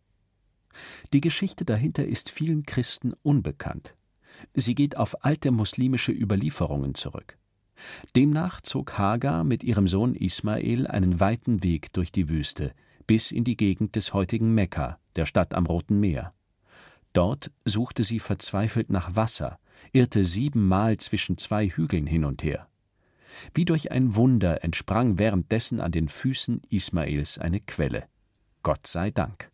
Die 1.12 1.20
Geschichte 1.20 1.64
dahinter 1.64 2.04
ist 2.04 2.30
vielen 2.30 2.64
Christen 2.64 3.12
unbekannt. 3.22 3.94
Sie 4.54 4.74
geht 4.74 4.96
auf 4.96 5.24
alte 5.24 5.52
muslimische 5.52 6.10
Überlieferungen 6.10 6.96
zurück. 6.96 7.38
Demnach 8.16 8.60
zog 8.60 8.98
Hagar 8.98 9.44
mit 9.44 9.64
ihrem 9.64 9.88
Sohn 9.88 10.14
Ismael 10.14 10.86
einen 10.86 11.20
weiten 11.20 11.62
Weg 11.62 11.92
durch 11.92 12.12
die 12.12 12.28
Wüste 12.28 12.72
bis 13.08 13.32
in 13.32 13.42
die 13.42 13.56
Gegend 13.56 13.96
des 13.96 14.12
heutigen 14.12 14.54
Mekka, 14.54 15.00
der 15.16 15.26
Stadt 15.26 15.54
am 15.54 15.66
Roten 15.66 15.98
Meer. 15.98 16.34
Dort 17.14 17.50
suchte 17.64 18.04
sie 18.04 18.20
verzweifelt 18.20 18.90
nach 18.90 19.16
Wasser, 19.16 19.58
irrte 19.92 20.22
siebenmal 20.22 20.98
zwischen 20.98 21.38
zwei 21.38 21.68
Hügeln 21.68 22.06
hin 22.06 22.24
und 22.24 22.44
her. 22.44 22.68
Wie 23.54 23.64
durch 23.64 23.90
ein 23.90 24.14
Wunder 24.14 24.62
entsprang 24.62 25.18
währenddessen 25.18 25.80
an 25.80 25.90
den 25.90 26.08
Füßen 26.08 26.62
Ismaels 26.68 27.38
eine 27.38 27.60
Quelle. 27.60 28.04
Gott 28.62 28.86
sei 28.86 29.10
Dank. 29.10 29.50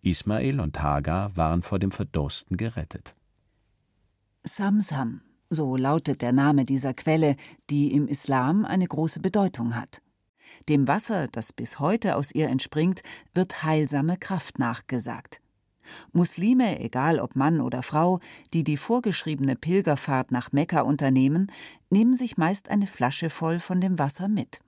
Ismael 0.00 0.58
und 0.58 0.80
Hagar 0.82 1.36
waren 1.36 1.62
vor 1.62 1.78
dem 1.78 1.90
Verdursten 1.90 2.56
gerettet. 2.56 3.14
Samsam, 4.44 5.20
so 5.50 5.76
lautet 5.76 6.22
der 6.22 6.32
Name 6.32 6.64
dieser 6.64 6.94
Quelle, 6.94 7.36
die 7.70 7.92
im 7.92 8.06
Islam 8.08 8.64
eine 8.64 8.86
große 8.86 9.20
Bedeutung 9.20 9.74
hat. 9.74 10.02
Dem 10.68 10.88
Wasser, 10.88 11.28
das 11.28 11.52
bis 11.52 11.78
heute 11.78 12.16
aus 12.16 12.32
ihr 12.32 12.48
entspringt, 12.48 13.02
wird 13.34 13.62
heilsame 13.62 14.16
Kraft 14.16 14.58
nachgesagt. 14.58 15.40
Muslime, 16.12 16.80
egal 16.80 17.18
ob 17.18 17.34
Mann 17.34 17.60
oder 17.60 17.82
Frau, 17.82 18.20
die 18.52 18.62
die 18.64 18.76
vorgeschriebene 18.76 19.56
Pilgerfahrt 19.56 20.30
nach 20.30 20.52
Mekka 20.52 20.82
unternehmen, 20.82 21.50
nehmen 21.88 22.14
sich 22.14 22.36
meist 22.36 22.68
eine 22.68 22.86
Flasche 22.86 23.30
voll 23.30 23.58
von 23.58 23.80
dem 23.80 23.98
Wasser 23.98 24.28
mit. 24.28 24.60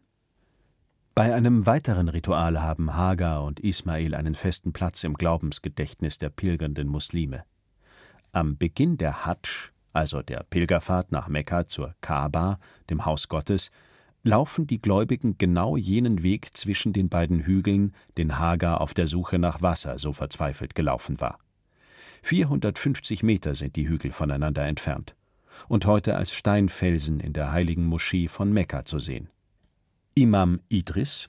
Bei 1.14 1.34
einem 1.34 1.66
weiteren 1.66 2.08
Ritual 2.08 2.62
haben 2.62 2.94
Hagar 2.94 3.44
und 3.44 3.60
Ismael 3.60 4.14
einen 4.14 4.34
festen 4.34 4.72
Platz 4.72 5.04
im 5.04 5.14
Glaubensgedächtnis 5.14 6.16
der 6.16 6.30
pilgernden 6.30 6.88
Muslime. 6.88 7.44
Am 8.32 8.56
Beginn 8.56 8.96
der 8.96 9.26
Hadsch, 9.26 9.72
also 9.92 10.22
der 10.22 10.44
Pilgerfahrt 10.48 11.12
nach 11.12 11.28
Mekka 11.28 11.66
zur 11.66 11.94
Kaaba, 12.00 12.58
dem 12.88 13.04
Haus 13.04 13.28
Gottes, 13.28 13.70
laufen 14.22 14.66
die 14.66 14.78
Gläubigen 14.78 15.38
genau 15.38 15.76
jenen 15.76 16.22
Weg 16.22 16.56
zwischen 16.56 16.92
den 16.92 17.08
beiden 17.08 17.40
Hügeln, 17.40 17.94
den 18.18 18.38
Hagar 18.38 18.80
auf 18.80 18.94
der 18.94 19.06
Suche 19.06 19.38
nach 19.38 19.62
Wasser 19.62 19.98
so 19.98 20.12
verzweifelt 20.12 20.74
gelaufen 20.74 21.20
war. 21.20 21.38
450 22.22 23.22
Meter 23.22 23.54
sind 23.54 23.76
die 23.76 23.88
Hügel 23.88 24.12
voneinander 24.12 24.66
entfernt 24.66 25.14
und 25.68 25.86
heute 25.86 26.16
als 26.16 26.32
Steinfelsen 26.32 27.20
in 27.20 27.32
der 27.32 27.52
heiligen 27.52 27.86
Moschee 27.86 28.28
von 28.28 28.52
Mekka 28.52 28.84
zu 28.84 28.98
sehen. 28.98 29.28
Imam 30.14 30.60
Idris. 30.68 31.28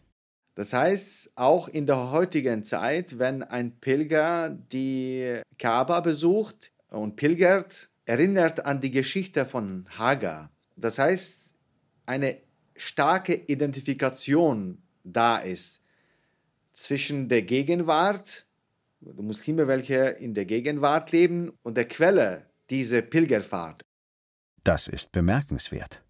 Das 0.55 0.73
heißt, 0.73 1.31
auch 1.35 1.69
in 1.69 1.87
der 1.87 2.11
heutigen 2.11 2.63
Zeit, 2.63 3.17
wenn 3.19 3.41
ein 3.41 3.79
Pilger 3.79 4.49
die 4.49 5.41
Kaaba 5.57 6.01
besucht 6.01 6.71
und 6.89 7.15
pilgert, 7.15 7.89
erinnert 8.11 8.65
an 8.65 8.81
die 8.81 8.91
Geschichte 8.91 9.45
von 9.45 9.85
Hagar. 9.97 10.51
Das 10.75 10.99
heißt, 10.99 11.53
eine 12.05 12.35
starke 12.75 13.33
Identifikation 13.33 14.79
da 15.05 15.37
ist 15.37 15.79
zwischen 16.73 17.29
der 17.29 17.43
Gegenwart, 17.43 18.45
die 18.99 19.21
Muslime, 19.21 19.69
welche 19.69 19.95
in 19.95 20.33
der 20.33 20.43
Gegenwart 20.43 21.13
leben, 21.13 21.53
und 21.63 21.77
der 21.77 21.87
Quelle 21.87 22.47
dieser 22.69 23.01
Pilgerfahrt. 23.01 23.85
Das 24.65 24.89
ist 24.89 25.13
bemerkenswert. 25.13 26.03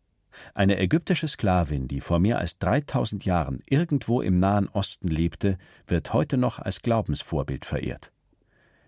Eine 0.55 0.79
ägyptische 0.79 1.27
Sklavin, 1.27 1.88
die 1.88 2.01
vor 2.01 2.17
mehr 2.17 2.39
als 2.39 2.58
3000 2.58 3.25
Jahren 3.25 3.62
irgendwo 3.67 4.22
im 4.22 4.38
Nahen 4.38 4.67
Osten 4.70 5.08
lebte, 5.08 5.60
wird 5.86 6.13
heute 6.13 6.38
noch 6.38 6.58
als 6.58 6.81
Glaubensvorbild 6.81 7.63
verehrt. 7.63 8.12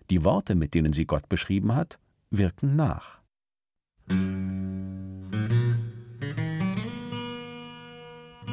Die 0.09 0.23
Worte, 0.23 0.55
mit 0.55 0.73
denen 0.73 0.93
sie 0.93 1.05
Gott 1.05 1.29
beschrieben 1.29 1.75
hat, 1.75 1.99
wirken 2.37 2.75
nach. 2.75 3.21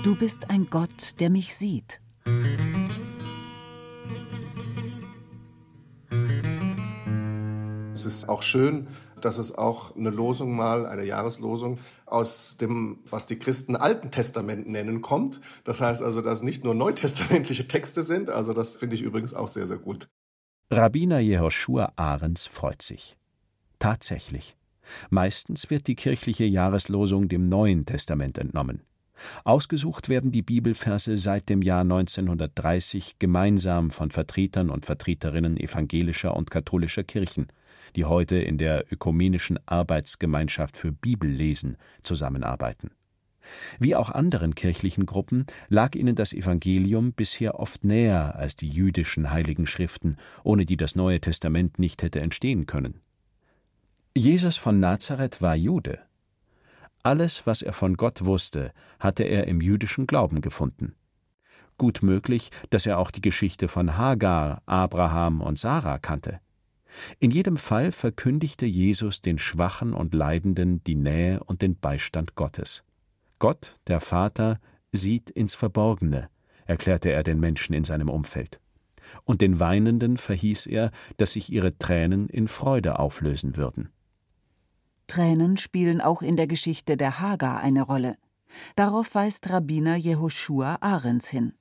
Du 0.02 0.16
bist 0.16 0.48
ein 0.50 0.68
Gott, 0.70 1.20
der 1.20 1.30
mich 1.30 1.54
sieht. 1.54 2.00
Es 7.92 8.06
ist 8.06 8.28
auch 8.28 8.42
schön, 8.42 8.88
dass 9.20 9.36
es 9.36 9.52
auch 9.56 9.94
eine 9.94 10.08
Losung 10.08 10.56
mal, 10.56 10.86
eine 10.86 11.04
Jahreslosung 11.04 11.78
aus 12.06 12.56
dem, 12.56 13.00
was 13.10 13.26
die 13.26 13.38
Christen 13.38 13.76
Alten 13.76 14.10
Testament 14.10 14.68
nennen, 14.68 15.02
kommt. 15.02 15.40
Das 15.64 15.80
heißt 15.80 16.02
also, 16.02 16.22
dass 16.22 16.42
nicht 16.42 16.64
nur 16.64 16.74
neutestamentliche 16.74 17.68
Texte 17.68 18.02
sind. 18.02 18.30
Also 18.30 18.54
das 18.54 18.76
finde 18.76 18.96
ich 18.96 19.02
übrigens 19.02 19.34
auch 19.34 19.48
sehr, 19.48 19.66
sehr 19.66 19.78
gut. 19.78 20.08
Rabbiner 20.70 21.18
Jehoshua 21.18 21.92
Ahrens 21.96 22.46
freut 22.46 22.80
sich. 22.80 23.19
Tatsächlich. 23.80 24.56
Meistens 25.08 25.70
wird 25.70 25.88
die 25.88 25.96
kirchliche 25.96 26.44
Jahreslosung 26.44 27.28
dem 27.28 27.48
Neuen 27.48 27.86
Testament 27.86 28.38
entnommen. 28.38 28.82
Ausgesucht 29.44 30.08
werden 30.08 30.32
die 30.32 30.42
Bibelverse 30.42 31.18
seit 31.18 31.48
dem 31.48 31.62
Jahr 31.62 31.82
1930 31.82 33.18
gemeinsam 33.18 33.90
von 33.90 34.10
Vertretern 34.10 34.70
und 34.70 34.86
Vertreterinnen 34.86 35.56
evangelischer 35.56 36.36
und 36.36 36.50
katholischer 36.50 37.04
Kirchen, 37.04 37.48
die 37.96 38.04
heute 38.04 38.36
in 38.36 38.58
der 38.58 38.90
Ökumenischen 38.92 39.58
Arbeitsgemeinschaft 39.66 40.76
für 40.76 40.92
Bibellesen 40.92 41.76
zusammenarbeiten. 42.02 42.90
Wie 43.78 43.96
auch 43.96 44.10
anderen 44.10 44.54
kirchlichen 44.54 45.06
Gruppen 45.06 45.46
lag 45.68 45.94
ihnen 45.94 46.14
das 46.14 46.34
Evangelium 46.34 47.12
bisher 47.14 47.58
oft 47.58 47.84
näher 47.84 48.36
als 48.36 48.56
die 48.56 48.68
jüdischen 48.68 49.30
heiligen 49.30 49.66
Schriften, 49.66 50.16
ohne 50.44 50.66
die 50.66 50.76
das 50.76 50.94
Neue 50.94 51.20
Testament 51.20 51.78
nicht 51.78 52.02
hätte 52.02 52.20
entstehen 52.20 52.66
können. 52.66 53.00
Jesus 54.16 54.56
von 54.56 54.80
Nazareth 54.80 55.40
war 55.40 55.54
Jude. 55.54 56.00
Alles, 57.04 57.46
was 57.46 57.62
er 57.62 57.72
von 57.72 57.96
Gott 57.96 58.24
wusste, 58.24 58.72
hatte 58.98 59.22
er 59.22 59.46
im 59.46 59.60
jüdischen 59.60 60.08
Glauben 60.08 60.40
gefunden. 60.40 60.96
Gut 61.78 62.02
möglich, 62.02 62.50
dass 62.70 62.86
er 62.86 62.98
auch 62.98 63.12
die 63.12 63.20
Geschichte 63.20 63.68
von 63.68 63.96
Hagar, 63.96 64.62
Abraham 64.66 65.40
und 65.40 65.60
Sarah 65.60 65.98
kannte. 65.98 66.40
In 67.20 67.30
jedem 67.30 67.56
Fall 67.56 67.92
verkündigte 67.92 68.66
Jesus 68.66 69.20
den 69.20 69.38
Schwachen 69.38 69.94
und 69.94 70.12
Leidenden 70.12 70.82
die 70.82 70.96
Nähe 70.96 71.38
und 71.44 71.62
den 71.62 71.78
Beistand 71.78 72.34
Gottes. 72.34 72.82
Gott, 73.38 73.76
der 73.86 74.00
Vater, 74.00 74.58
sieht 74.90 75.30
ins 75.30 75.54
Verborgene, 75.54 76.28
erklärte 76.64 77.12
er 77.12 77.22
den 77.22 77.38
Menschen 77.38 77.74
in 77.74 77.84
seinem 77.84 78.08
Umfeld. 78.08 78.60
Und 79.22 79.40
den 79.40 79.60
Weinenden 79.60 80.16
verhieß 80.16 80.66
er, 80.66 80.90
dass 81.16 81.34
sich 81.34 81.52
ihre 81.52 81.78
Tränen 81.78 82.28
in 82.28 82.48
Freude 82.48 82.98
auflösen 82.98 83.56
würden. 83.56 83.90
Tränen 85.10 85.56
spielen 85.56 86.00
auch 86.00 86.22
in 86.22 86.36
der 86.36 86.46
Geschichte 86.46 86.96
der 86.96 87.18
Hagar 87.18 87.58
eine 87.58 87.82
Rolle. 87.82 88.16
Darauf 88.76 89.12
weist 89.16 89.50
Rabbiner 89.50 89.96
Jehoshua 89.96 90.78
Ahrens 90.80 91.28
hin. 91.28 91.52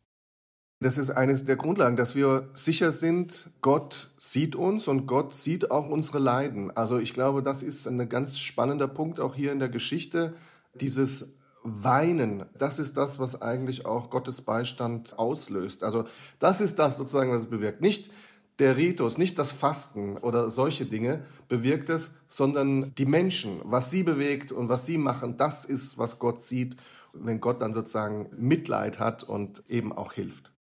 Das 0.81 0.99
ist 0.99 1.09
eines 1.09 1.45
der 1.45 1.55
Grundlagen, 1.55 1.97
dass 1.97 2.15
wir 2.15 2.49
sicher 2.53 2.91
sind, 2.91 3.49
Gott 3.61 4.11
sieht 4.19 4.55
uns 4.55 4.87
und 4.87 5.07
Gott 5.07 5.33
sieht 5.35 5.71
auch 5.71 5.89
unsere 5.89 6.19
Leiden. 6.19 6.69
Also 6.77 6.99
ich 6.99 7.13
glaube, 7.13 7.41
das 7.41 7.63
ist 7.63 7.87
ein 7.87 8.07
ganz 8.07 8.37
spannender 8.37 8.87
Punkt 8.87 9.19
auch 9.19 9.33
hier 9.33 9.51
in 9.51 9.59
der 9.59 9.69
Geschichte. 9.69 10.35
Dieses 10.75 11.33
Weinen, 11.63 12.45
das 12.55 12.77
ist 12.77 12.97
das, 12.97 13.19
was 13.19 13.41
eigentlich 13.41 13.87
auch 13.87 14.11
Gottes 14.11 14.41
Beistand 14.43 15.17
auslöst. 15.17 15.83
Also 15.83 16.05
das 16.37 16.61
ist 16.61 16.77
das 16.77 16.97
sozusagen, 16.97 17.31
was 17.31 17.43
es 17.43 17.49
bewirkt. 17.49 17.81
Nicht 17.81 18.11
der 18.59 18.77
Ritus, 18.77 19.17
nicht 19.17 19.39
das 19.39 19.51
Fasten 19.51 20.17
oder 20.17 20.51
solche 20.51 20.85
Dinge 20.85 21.25
bewirkt 21.47 21.89
es, 21.89 22.15
sondern 22.27 22.93
die 22.95 23.05
Menschen, 23.05 23.61
was 23.63 23.89
sie 23.89 24.03
bewegt 24.03 24.51
und 24.51 24.69
was 24.69 24.85
sie 24.85 24.97
machen, 24.97 25.37
das 25.37 25.65
ist, 25.65 25.97
was 25.97 26.19
Gott 26.19 26.41
sieht, 26.41 26.75
wenn 27.13 27.39
Gott 27.39 27.61
dann 27.61 27.73
sozusagen 27.73 28.29
Mitleid 28.37 28.99
hat 28.99 29.23
und 29.23 29.63
eben 29.67 29.91
auch 29.93 30.13
hilft. 30.13 30.51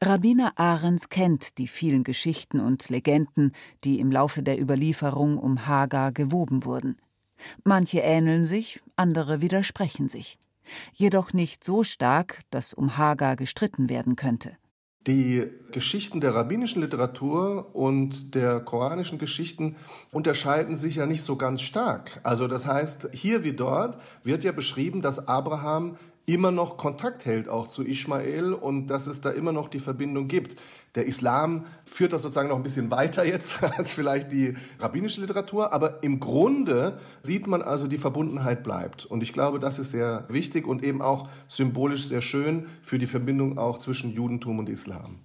Rabbiner 0.00 0.52
Ahrens 0.56 1.08
kennt 1.08 1.58
die 1.58 1.66
vielen 1.66 2.04
Geschichten 2.04 2.60
und 2.60 2.88
Legenden, 2.88 3.52
die 3.82 3.98
im 3.98 4.12
Laufe 4.12 4.44
der 4.44 4.60
Überlieferung 4.60 5.38
um 5.38 5.66
Hagar 5.66 6.12
gewoben 6.12 6.64
wurden. 6.64 6.96
Manche 7.64 8.00
ähneln 8.00 8.44
sich, 8.44 8.80
andere 8.94 9.40
widersprechen 9.40 10.08
sich. 10.08 10.38
Jedoch 10.92 11.32
nicht 11.32 11.64
so 11.64 11.82
stark, 11.82 12.42
dass 12.50 12.74
um 12.74 12.96
Hagar 12.96 13.34
gestritten 13.34 13.88
werden 13.88 14.14
könnte. 14.14 14.56
Die 15.06 15.50
Geschichten 15.72 16.20
der 16.20 16.34
rabbinischen 16.34 16.82
Literatur 16.82 17.74
und 17.74 18.34
der 18.34 18.60
koranischen 18.60 19.18
Geschichten 19.18 19.76
unterscheiden 20.12 20.76
sich 20.76 20.96
ja 20.96 21.06
nicht 21.06 21.22
so 21.22 21.36
ganz 21.36 21.62
stark. 21.62 22.20
Also 22.24 22.46
das 22.46 22.66
heißt, 22.66 23.10
hier 23.12 23.44
wie 23.44 23.52
dort 23.52 23.98
wird 24.22 24.44
ja 24.44 24.52
beschrieben, 24.52 25.00
dass 25.00 25.28
Abraham 25.28 25.96
immer 26.28 26.50
noch 26.50 26.76
Kontakt 26.76 27.24
hält, 27.24 27.48
auch 27.48 27.68
zu 27.68 27.82
Ismael 27.82 28.52
und 28.52 28.88
dass 28.88 29.06
es 29.06 29.22
da 29.22 29.30
immer 29.30 29.52
noch 29.52 29.68
die 29.68 29.80
Verbindung 29.80 30.28
gibt. 30.28 30.56
Der 30.94 31.06
Islam 31.06 31.64
führt 31.86 32.12
das 32.12 32.20
sozusagen 32.20 32.50
noch 32.50 32.56
ein 32.56 32.62
bisschen 32.62 32.90
weiter 32.90 33.24
jetzt 33.24 33.62
als 33.78 33.94
vielleicht 33.94 34.30
die 34.30 34.54
rabbinische 34.78 35.22
Literatur, 35.22 35.72
aber 35.72 36.02
im 36.02 36.20
Grunde 36.20 37.00
sieht 37.22 37.46
man 37.46 37.62
also, 37.62 37.86
die 37.86 37.96
Verbundenheit 37.96 38.62
bleibt. 38.62 39.06
Und 39.06 39.22
ich 39.22 39.32
glaube, 39.32 39.58
das 39.58 39.78
ist 39.78 39.90
sehr 39.90 40.26
wichtig 40.28 40.66
und 40.66 40.84
eben 40.84 41.00
auch 41.00 41.28
symbolisch 41.48 42.06
sehr 42.06 42.20
schön 42.20 42.66
für 42.82 42.98
die 42.98 43.06
Verbindung 43.06 43.56
auch 43.56 43.78
zwischen 43.78 44.12
Judentum 44.12 44.58
und 44.58 44.68
Islam. 44.68 45.20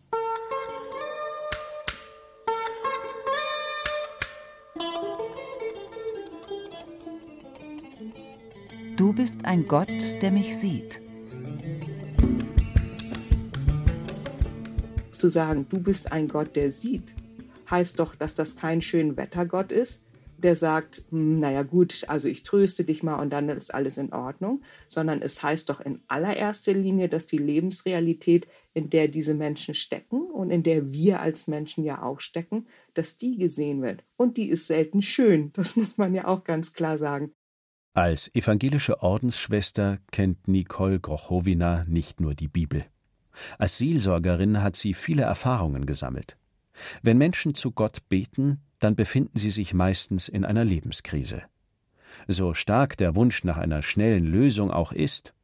Du 9.03 9.11
bist 9.11 9.43
ein 9.43 9.67
Gott, 9.67 10.21
der 10.21 10.31
mich 10.31 10.55
sieht. 10.55 11.01
Zu 15.11 15.27
sagen, 15.27 15.65
du 15.67 15.81
bist 15.81 16.13
ein 16.13 16.29
Gott, 16.29 16.55
der 16.55 16.71
sieht, 16.71 17.13
heißt 17.69 17.99
doch, 17.99 18.15
dass 18.15 18.33
das 18.33 18.55
kein 18.55 18.79
Schönwettergott 18.81 19.73
ist, 19.73 20.05
der 20.37 20.55
sagt, 20.55 21.03
hm, 21.09 21.35
naja 21.35 21.63
gut, 21.63 22.05
also 22.07 22.29
ich 22.29 22.43
tröste 22.43 22.85
dich 22.85 23.03
mal 23.03 23.15
und 23.15 23.31
dann 23.31 23.49
ist 23.49 23.73
alles 23.73 23.97
in 23.97 24.13
Ordnung, 24.13 24.61
sondern 24.87 25.21
es 25.21 25.43
heißt 25.43 25.69
doch 25.69 25.81
in 25.81 25.99
allererster 26.07 26.73
Linie, 26.73 27.09
dass 27.09 27.27
die 27.27 27.39
Lebensrealität, 27.39 28.47
in 28.73 28.89
der 28.89 29.09
diese 29.09 29.33
Menschen 29.33 29.73
stecken 29.73 30.21
und 30.21 30.49
in 30.49 30.63
der 30.63 30.93
wir 30.93 31.19
als 31.19 31.49
Menschen 31.49 31.83
ja 31.83 32.01
auch 32.03 32.21
stecken, 32.21 32.67
dass 32.93 33.17
die 33.17 33.37
gesehen 33.37 33.81
wird. 33.81 34.05
Und 34.15 34.37
die 34.37 34.47
ist 34.47 34.67
selten 34.67 35.01
schön, 35.01 35.51
das 35.55 35.75
muss 35.75 35.97
man 35.97 36.15
ja 36.15 36.25
auch 36.25 36.45
ganz 36.45 36.71
klar 36.71 36.97
sagen. 36.97 37.33
Als 37.95 38.33
evangelische 38.33 39.03
Ordensschwester 39.03 39.99
kennt 40.11 40.47
Nicole 40.47 40.99
Grochowina 40.99 41.85
nicht 41.87 42.19
nur 42.19 42.33
die 42.33 42.47
Bibel. 42.47 42.85
Als 43.59 43.77
Seelsorgerin 43.77 44.63
hat 44.63 44.75
sie 44.75 44.95
viele 44.95 45.21
Erfahrungen 45.21 45.85
gesammelt. 45.85 46.35
Wenn 47.03 47.19
Menschen 47.19 47.53
zu 47.53 47.71
Gott 47.71 48.09
beten, 48.09 48.61
dann 48.79 48.95
befinden 48.95 49.37
sie 49.37 49.51
sich 49.51 49.75
meistens 49.75 50.27
in 50.27 50.43
einer 50.43 50.65
Lebenskrise. 50.65 51.43
So 52.27 52.55
stark 52.55 52.97
der 52.97 53.15
Wunsch 53.15 53.43
nach 53.43 53.57
einer 53.57 53.83
schnellen 53.83 54.25
Lösung 54.25 54.71
auch 54.71 54.91
ist, 54.91 55.35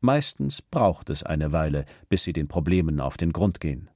meistens 0.00 0.62
braucht 0.62 1.10
es 1.10 1.22
eine 1.22 1.52
Weile, 1.52 1.84
bis 2.08 2.22
sie 2.22 2.32
den 2.32 2.48
Problemen 2.48 3.00
auf 3.00 3.18
den 3.18 3.34
Grund 3.34 3.60
gehen. 3.60 3.90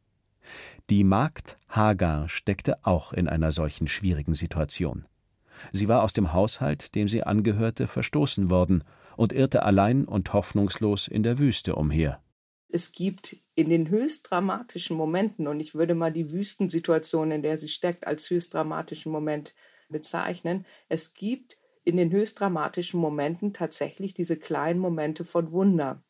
Die 0.90 1.04
Magd 1.04 1.56
Hagar 1.66 2.28
steckte 2.28 2.84
auch 2.84 3.14
in 3.14 3.26
einer 3.26 3.52
solchen 3.52 3.88
schwierigen 3.88 4.34
Situation. 4.34 5.06
Sie 5.70 5.88
war 5.88 6.02
aus 6.02 6.12
dem 6.12 6.32
Haushalt, 6.32 6.94
dem 6.94 7.08
sie 7.08 7.22
angehörte, 7.22 7.86
verstoßen 7.86 8.50
worden 8.50 8.84
und 9.16 9.32
irrte 9.32 9.62
allein 9.62 10.04
und 10.04 10.32
hoffnungslos 10.32 11.08
in 11.08 11.22
der 11.22 11.38
Wüste 11.38 11.76
umher. 11.76 12.20
Es 12.68 12.92
gibt 12.92 13.36
in 13.54 13.68
den 13.68 13.90
höchst 13.90 14.30
dramatischen 14.30 14.96
Momenten, 14.96 15.46
und 15.46 15.60
ich 15.60 15.74
würde 15.74 15.94
mal 15.94 16.10
die 16.10 16.32
Wüstensituation, 16.32 17.30
in 17.30 17.42
der 17.42 17.58
sie 17.58 17.68
steckt, 17.68 18.06
als 18.06 18.30
höchst 18.30 18.54
dramatischen 18.54 19.12
Moment 19.12 19.54
bezeichnen, 19.90 20.64
es 20.88 21.12
gibt 21.12 21.58
in 21.84 21.96
den 21.96 22.10
höchst 22.10 22.40
dramatischen 22.40 22.98
Momenten 23.00 23.52
tatsächlich 23.52 24.14
diese 24.14 24.36
kleinen 24.36 24.80
Momente 24.80 25.24
von 25.24 25.52
Wunder. 25.52 26.02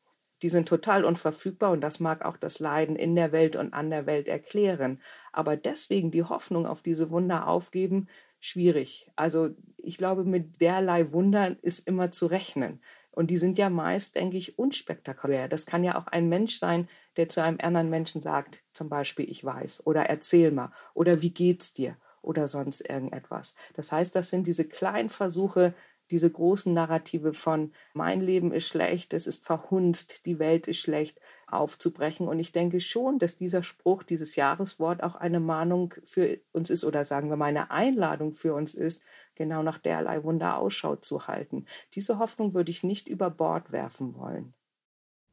Die 0.42 0.48
sind 0.48 0.68
total 0.68 1.04
unverfügbar 1.04 1.70
und 1.70 1.80
das 1.80 2.00
mag 2.00 2.24
auch 2.24 2.36
das 2.36 2.58
Leiden 2.58 2.96
in 2.96 3.14
der 3.14 3.32
Welt 3.32 3.54
und 3.56 3.72
an 3.72 3.90
der 3.90 4.06
Welt 4.06 4.28
erklären. 4.28 5.00
Aber 5.32 5.56
deswegen 5.56 6.10
die 6.10 6.24
Hoffnung 6.24 6.66
auf 6.66 6.82
diese 6.82 7.10
Wunder 7.10 7.46
aufgeben, 7.46 8.08
schwierig. 8.42 9.10
Also 9.16 9.50
ich 9.78 9.96
glaube, 9.96 10.24
mit 10.24 10.60
derlei 10.60 11.12
Wundern 11.12 11.56
ist 11.62 11.86
immer 11.86 12.10
zu 12.10 12.26
rechnen. 12.26 12.82
Und 13.12 13.28
die 13.28 13.36
sind 13.36 13.58
ja 13.58 13.70
meist, 13.70 14.16
denke 14.16 14.36
ich, 14.36 14.58
unspektakulär. 14.58 15.46
Das 15.46 15.66
kann 15.66 15.84
ja 15.84 15.98
auch 15.98 16.06
ein 16.06 16.28
Mensch 16.28 16.58
sein, 16.58 16.88
der 17.16 17.28
zu 17.28 17.42
einem 17.42 17.58
anderen 17.62 17.90
Menschen 17.90 18.20
sagt, 18.20 18.62
zum 18.72 18.88
Beispiel, 18.88 19.30
ich 19.30 19.44
weiß, 19.44 19.86
oder 19.86 20.04
erzähl 20.06 20.50
mal, 20.50 20.72
oder 20.94 21.20
wie 21.20 21.30
geht's 21.30 21.72
dir, 21.72 21.96
oder 22.22 22.46
sonst 22.48 22.80
irgendetwas. 22.80 23.54
Das 23.74 23.92
heißt, 23.92 24.16
das 24.16 24.30
sind 24.30 24.46
diese 24.46 24.66
kleinen 24.66 25.10
Versuche, 25.10 25.74
diese 26.10 26.30
großen 26.30 26.72
Narrative 26.72 27.32
von 27.32 27.72
mein 27.92 28.20
Leben 28.20 28.52
ist 28.52 28.68
schlecht, 28.68 29.14
es 29.14 29.26
ist 29.26 29.44
verhunzt, 29.44 30.26
die 30.26 30.38
Welt 30.38 30.66
ist 30.66 30.78
schlecht, 30.78 31.18
aufzubrechen. 31.52 32.28
Und 32.28 32.38
ich 32.38 32.52
denke 32.52 32.80
schon, 32.80 33.18
dass 33.18 33.36
dieser 33.36 33.62
Spruch, 33.62 34.02
dieses 34.02 34.36
Jahreswort 34.36 35.02
auch 35.02 35.14
eine 35.14 35.40
Mahnung 35.40 35.94
für 36.04 36.40
uns 36.52 36.70
ist 36.70 36.84
oder 36.84 37.04
sagen 37.04 37.30
wir 37.30 37.36
mal 37.36 37.46
eine 37.46 37.70
Einladung 37.70 38.32
für 38.32 38.54
uns 38.54 38.74
ist, 38.74 39.02
genau 39.34 39.62
nach 39.62 39.78
derlei 39.78 40.22
Wunder 40.24 40.58
Ausschau 40.58 40.96
zu 40.96 41.26
halten. 41.26 41.66
Diese 41.94 42.18
Hoffnung 42.18 42.54
würde 42.54 42.70
ich 42.70 42.82
nicht 42.82 43.08
über 43.08 43.30
Bord 43.30 43.72
werfen 43.72 44.14
wollen. 44.14 44.54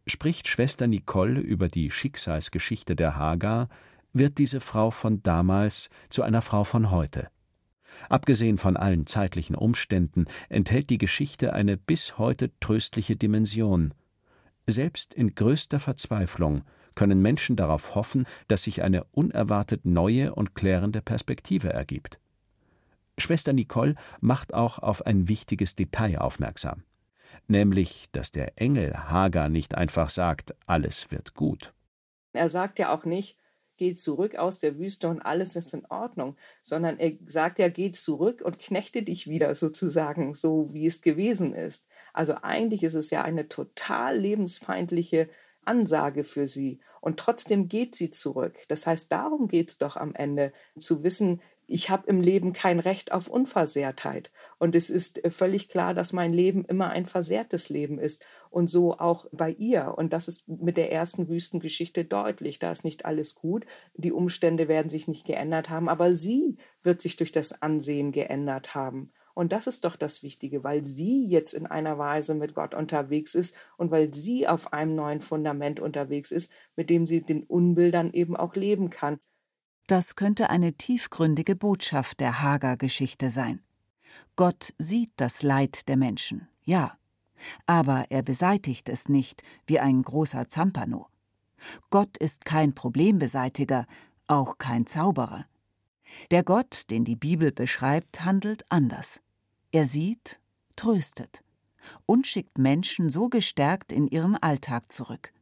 Spricht 0.07 0.47
Schwester 0.47 0.87
Nicole 0.87 1.39
über 1.39 1.67
die 1.67 1.91
Schicksalsgeschichte 1.91 2.95
der 2.95 3.15
Hagar, 3.15 3.69
wird 4.11 4.37
diese 4.39 4.59
Frau 4.59 4.91
von 4.91 5.21
damals 5.21 5.89
zu 6.09 6.23
einer 6.23 6.41
Frau 6.41 6.63
von 6.63 6.89
heute. 6.89 7.29
Abgesehen 8.07 8.57
von 8.57 8.77
allen 8.77 9.05
zeitlichen 9.05 9.55
Umständen 9.55 10.25
enthält 10.47 10.89
die 10.89 10.97
Geschichte 10.97 11.53
eine 11.53 11.77
bis 11.77 12.17
heute 12.17 12.51
tröstliche 12.59 13.15
Dimension. 13.15 13.93
Selbst 14.71 15.15
in 15.15 15.33
größter 15.33 15.79
Verzweiflung 15.79 16.63
können 16.93 17.21
Menschen 17.21 17.55
darauf 17.55 17.95
hoffen, 17.95 18.27
dass 18.47 18.63
sich 18.63 18.83
eine 18.83 19.03
unerwartet 19.05 19.85
neue 19.85 20.35
und 20.35 20.53
klärende 20.53 21.01
Perspektive 21.01 21.73
ergibt. 21.73 22.19
Schwester 23.17 23.51
Nicole 23.51 23.95
macht 24.21 24.53
auch 24.53 24.79
auf 24.79 25.05
ein 25.05 25.27
wichtiges 25.27 25.75
Detail 25.75 26.19
aufmerksam, 26.19 26.83
nämlich, 27.47 28.09
dass 28.11 28.31
der 28.31 28.61
Engel 28.61 28.95
Hagar 28.95 29.49
nicht 29.49 29.75
einfach 29.75 30.09
sagt, 30.09 30.53
alles 30.67 31.09
wird 31.09 31.33
gut. 31.33 31.73
Er 32.33 32.47
sagt 32.47 32.77
ja 32.77 32.93
auch 32.93 33.05
nicht, 33.05 33.37
geh 33.79 33.95
zurück 33.95 34.35
aus 34.35 34.59
der 34.59 34.77
Wüste 34.77 35.07
und 35.07 35.21
alles 35.21 35.55
ist 35.55 35.73
in 35.73 35.85
Ordnung, 35.87 36.35
sondern 36.61 36.99
er 36.99 37.13
sagt 37.25 37.57
ja, 37.57 37.69
geh 37.69 37.91
zurück 37.91 38.41
und 38.43 38.59
knechte 38.59 39.01
dich 39.01 39.27
wieder 39.27 39.55
sozusagen, 39.55 40.33
so 40.35 40.71
wie 40.73 40.85
es 40.85 41.01
gewesen 41.01 41.53
ist. 41.53 41.87
Also 42.13 42.35
eigentlich 42.41 42.83
ist 42.83 42.93
es 42.93 43.09
ja 43.09 43.23
eine 43.23 43.47
total 43.47 44.19
lebensfeindliche 44.19 45.29
Ansage 45.65 46.23
für 46.23 46.47
sie. 46.47 46.79
Und 47.01 47.17
trotzdem 47.17 47.69
geht 47.69 47.95
sie 47.95 48.09
zurück. 48.09 48.57
Das 48.67 48.85
heißt, 48.85 49.11
darum 49.11 49.47
geht 49.47 49.69
es 49.69 49.77
doch 49.77 49.95
am 49.95 50.13
Ende, 50.13 50.51
zu 50.77 51.03
wissen, 51.03 51.41
ich 51.69 51.89
habe 51.89 52.07
im 52.07 52.19
Leben 52.19 52.51
kein 52.51 52.79
Recht 52.79 53.11
auf 53.11 53.27
Unversehrtheit. 53.27 54.31
Und 54.57 54.75
es 54.75 54.89
ist 54.89 55.23
äh, 55.23 55.29
völlig 55.29 55.69
klar, 55.69 55.93
dass 55.93 56.13
mein 56.13 56.33
Leben 56.33 56.65
immer 56.65 56.89
ein 56.89 57.05
versehrtes 57.05 57.69
Leben 57.69 57.99
ist. 57.99 58.25
Und 58.49 58.69
so 58.69 58.97
auch 58.97 59.27
bei 59.31 59.51
ihr. 59.51 59.93
Und 59.95 60.11
das 60.11 60.27
ist 60.27 60.47
mit 60.47 60.77
der 60.77 60.91
ersten 60.91 61.29
Wüstengeschichte 61.29 62.05
deutlich. 62.05 62.57
Da 62.57 62.71
ist 62.71 62.83
nicht 62.83 63.05
alles 63.05 63.35
gut. 63.35 63.65
Die 63.93 64.11
Umstände 64.11 64.67
werden 64.67 64.89
sich 64.89 65.07
nicht 65.07 65.25
geändert 65.25 65.69
haben. 65.69 65.89
Aber 65.89 66.15
sie 66.15 66.57
wird 66.81 67.01
sich 67.01 67.15
durch 67.15 67.31
das 67.31 67.61
Ansehen 67.61 68.11
geändert 68.11 68.73
haben. 68.73 69.11
Und 69.35 69.53
das 69.53 69.67
ist 69.67 69.85
doch 69.85 69.95
das 69.95 70.23
Wichtige, 70.23 70.63
weil 70.63 70.83
sie 70.83 71.25
jetzt 71.27 71.53
in 71.53 71.65
einer 71.65 71.97
Weise 71.97 72.35
mit 72.35 72.55
Gott 72.55 72.73
unterwegs 72.73 73.35
ist 73.35 73.55
und 73.77 73.89
weil 73.91 74.13
sie 74.13 74.47
auf 74.47 74.73
einem 74.73 74.93
neuen 74.93 75.21
Fundament 75.21 75.79
unterwegs 75.79 76.31
ist, 76.31 76.51
mit 76.75 76.89
dem 76.89 77.07
sie 77.07 77.21
den 77.21 77.43
Unbildern 77.43 78.11
eben 78.11 78.35
auch 78.35 78.55
leben 78.55 78.89
kann. 78.89 79.19
Das 79.89 80.15
könnte 80.15 80.51
eine 80.51 80.73
tiefgründige 80.73 81.55
Botschaft 81.55 82.19
der 82.19 82.43
Hagar-Geschichte 82.43 83.31
sein. 83.31 83.59
Gott 84.35 84.75
sieht 84.77 85.11
das 85.17 85.41
Leid 85.41 85.87
der 85.87 85.97
Menschen, 85.97 86.47
ja, 86.61 86.95
aber 87.65 88.05
er 88.11 88.21
beseitigt 88.21 88.87
es 88.87 89.09
nicht 89.09 89.41
wie 89.65 89.79
ein 89.79 90.03
großer 90.03 90.47
Zampano. 90.47 91.07
Gott 91.89 92.19
ist 92.19 92.45
kein 92.45 92.75
Problembeseitiger, 92.75 93.87
auch 94.27 94.59
kein 94.59 94.85
Zauberer. 94.85 95.47
Der 96.29 96.43
Gott, 96.43 96.91
den 96.91 97.03
die 97.03 97.15
Bibel 97.15 97.51
beschreibt, 97.51 98.23
handelt 98.23 98.71
anders. 98.71 99.21
Er 99.71 99.87
sieht, 99.87 100.39
tröstet 100.75 101.43
und 102.05 102.27
schickt 102.27 102.59
Menschen 102.59 103.09
so 103.09 103.27
gestärkt 103.27 103.91
in 103.91 104.07
ihren 104.07 104.35
Alltag 104.35 104.91
zurück 104.91 105.33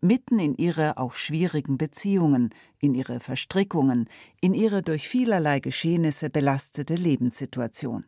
mitten 0.00 0.38
in 0.38 0.54
ihre 0.56 0.98
auch 0.98 1.14
schwierigen 1.14 1.78
Beziehungen, 1.78 2.50
in 2.78 2.94
ihre 2.94 3.20
Verstrickungen, 3.20 4.08
in 4.40 4.54
ihre 4.54 4.82
durch 4.82 5.08
vielerlei 5.08 5.60
Geschehnisse 5.60 6.30
belastete 6.30 6.94
Lebenssituation. 6.94 8.04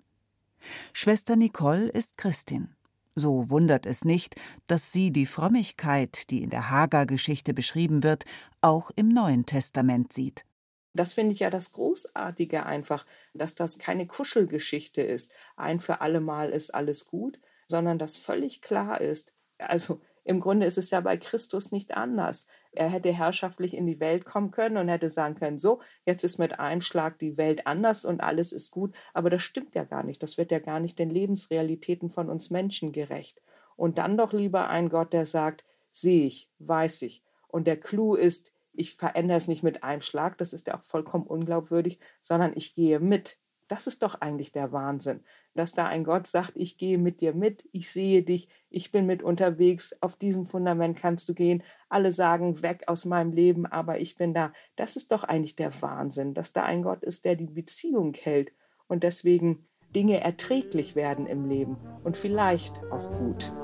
Schwester 0.92 1.36
Nicole 1.36 1.88
ist 1.88 2.16
Christin. 2.16 2.74
So 3.14 3.50
wundert 3.50 3.84
es 3.84 4.04
nicht, 4.04 4.36
dass 4.66 4.92
sie 4.92 5.12
die 5.12 5.26
Frömmigkeit, 5.26 6.30
die 6.30 6.42
in 6.42 6.50
der 6.50 6.70
Hagar-Geschichte 6.70 7.52
beschrieben 7.52 8.02
wird, 8.02 8.24
auch 8.62 8.90
im 8.96 9.08
Neuen 9.08 9.44
Testament 9.44 10.12
sieht. 10.12 10.46
Das 10.94 11.14
finde 11.14 11.32
ich 11.32 11.40
ja 11.40 11.50
das 11.50 11.72
Großartige 11.72 12.66
einfach, 12.66 13.06
dass 13.34 13.54
das 13.54 13.78
keine 13.78 14.06
Kuschelgeschichte 14.06 15.02
ist. 15.02 15.34
Ein 15.56 15.80
für 15.80 16.00
alle 16.00 16.20
Mal 16.20 16.50
ist 16.50 16.74
alles 16.74 17.06
gut, 17.06 17.38
sondern 17.66 17.98
dass 17.98 18.18
völlig 18.18 18.60
klar 18.60 19.00
ist, 19.00 19.32
also 19.58 20.00
im 20.24 20.40
Grunde 20.40 20.66
ist 20.66 20.78
es 20.78 20.90
ja 20.90 21.00
bei 21.00 21.16
Christus 21.16 21.72
nicht 21.72 21.96
anders. 21.96 22.46
Er 22.70 22.88
hätte 22.88 23.12
herrschaftlich 23.12 23.74
in 23.74 23.86
die 23.86 23.98
Welt 23.98 24.24
kommen 24.24 24.50
können 24.50 24.76
und 24.76 24.88
hätte 24.88 25.10
sagen 25.10 25.34
können, 25.34 25.58
so, 25.58 25.80
jetzt 26.06 26.22
ist 26.22 26.38
mit 26.38 26.60
einem 26.60 26.80
Schlag 26.80 27.18
die 27.18 27.36
Welt 27.36 27.66
anders 27.66 28.04
und 28.04 28.20
alles 28.20 28.52
ist 28.52 28.70
gut. 28.70 28.94
Aber 29.14 29.30
das 29.30 29.42
stimmt 29.42 29.74
ja 29.74 29.84
gar 29.84 30.04
nicht. 30.04 30.22
Das 30.22 30.38
wird 30.38 30.52
ja 30.52 30.60
gar 30.60 30.80
nicht 30.80 30.98
den 30.98 31.10
Lebensrealitäten 31.10 32.10
von 32.10 32.28
uns 32.28 32.50
Menschen 32.50 32.92
gerecht. 32.92 33.42
Und 33.76 33.98
dann 33.98 34.16
doch 34.16 34.32
lieber 34.32 34.68
ein 34.68 34.88
Gott, 34.88 35.12
der 35.12 35.26
sagt, 35.26 35.64
sehe 35.90 36.26
ich, 36.26 36.48
weiß 36.60 37.02
ich. 37.02 37.22
Und 37.48 37.66
der 37.66 37.78
Clou 37.78 38.14
ist, 38.14 38.52
ich 38.72 38.94
verändere 38.94 39.36
es 39.36 39.48
nicht 39.48 39.62
mit 39.62 39.82
einem 39.82 40.00
Schlag, 40.00 40.38
das 40.38 40.52
ist 40.52 40.66
ja 40.68 40.78
auch 40.78 40.82
vollkommen 40.82 41.26
unglaubwürdig, 41.26 41.98
sondern 42.20 42.52
ich 42.54 42.74
gehe 42.74 43.00
mit. 43.00 43.38
Das 43.72 43.86
ist 43.86 44.02
doch 44.02 44.20
eigentlich 44.20 44.52
der 44.52 44.70
Wahnsinn, 44.70 45.20
dass 45.54 45.72
da 45.72 45.86
ein 45.86 46.04
Gott 46.04 46.26
sagt, 46.26 46.52
ich 46.56 46.76
gehe 46.76 46.98
mit 46.98 47.22
dir 47.22 47.32
mit, 47.32 47.66
ich 47.72 47.90
sehe 47.90 48.22
dich, 48.22 48.50
ich 48.68 48.92
bin 48.92 49.06
mit 49.06 49.22
unterwegs, 49.22 49.96
auf 50.02 50.14
diesem 50.14 50.44
Fundament 50.44 50.98
kannst 50.98 51.26
du 51.30 51.32
gehen. 51.32 51.62
Alle 51.88 52.12
sagen, 52.12 52.60
weg 52.60 52.82
aus 52.86 53.06
meinem 53.06 53.32
Leben, 53.32 53.64
aber 53.64 53.98
ich 53.98 54.18
bin 54.18 54.34
da. 54.34 54.52
Das 54.76 54.96
ist 54.96 55.10
doch 55.10 55.24
eigentlich 55.24 55.56
der 55.56 55.72
Wahnsinn, 55.80 56.34
dass 56.34 56.52
da 56.52 56.64
ein 56.64 56.82
Gott 56.82 57.02
ist, 57.02 57.24
der 57.24 57.34
die 57.34 57.46
Beziehung 57.46 58.12
hält 58.12 58.52
und 58.88 59.04
deswegen 59.04 59.66
Dinge 59.96 60.20
erträglich 60.20 60.94
werden 60.94 61.26
im 61.26 61.48
Leben 61.48 61.78
und 62.04 62.18
vielleicht 62.18 62.78
auch 62.90 63.10
gut. 63.12 63.54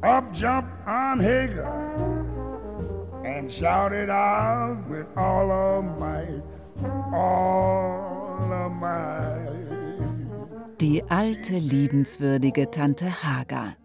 Up 0.00 0.24
jump 0.34 0.66
on 0.84 1.22
Hagar 1.22 2.24
and 3.24 3.52
shout 3.52 3.92
it 3.92 4.10
out 4.10 4.78
with 4.90 5.06
all 5.14 5.48
of 5.52 5.84
might. 5.96 6.42
All 7.12 8.07
die 10.80 11.02
alte, 11.08 11.58
liebenswürdige 11.58 12.70
Tante 12.70 13.22
Hagar. 13.22 13.76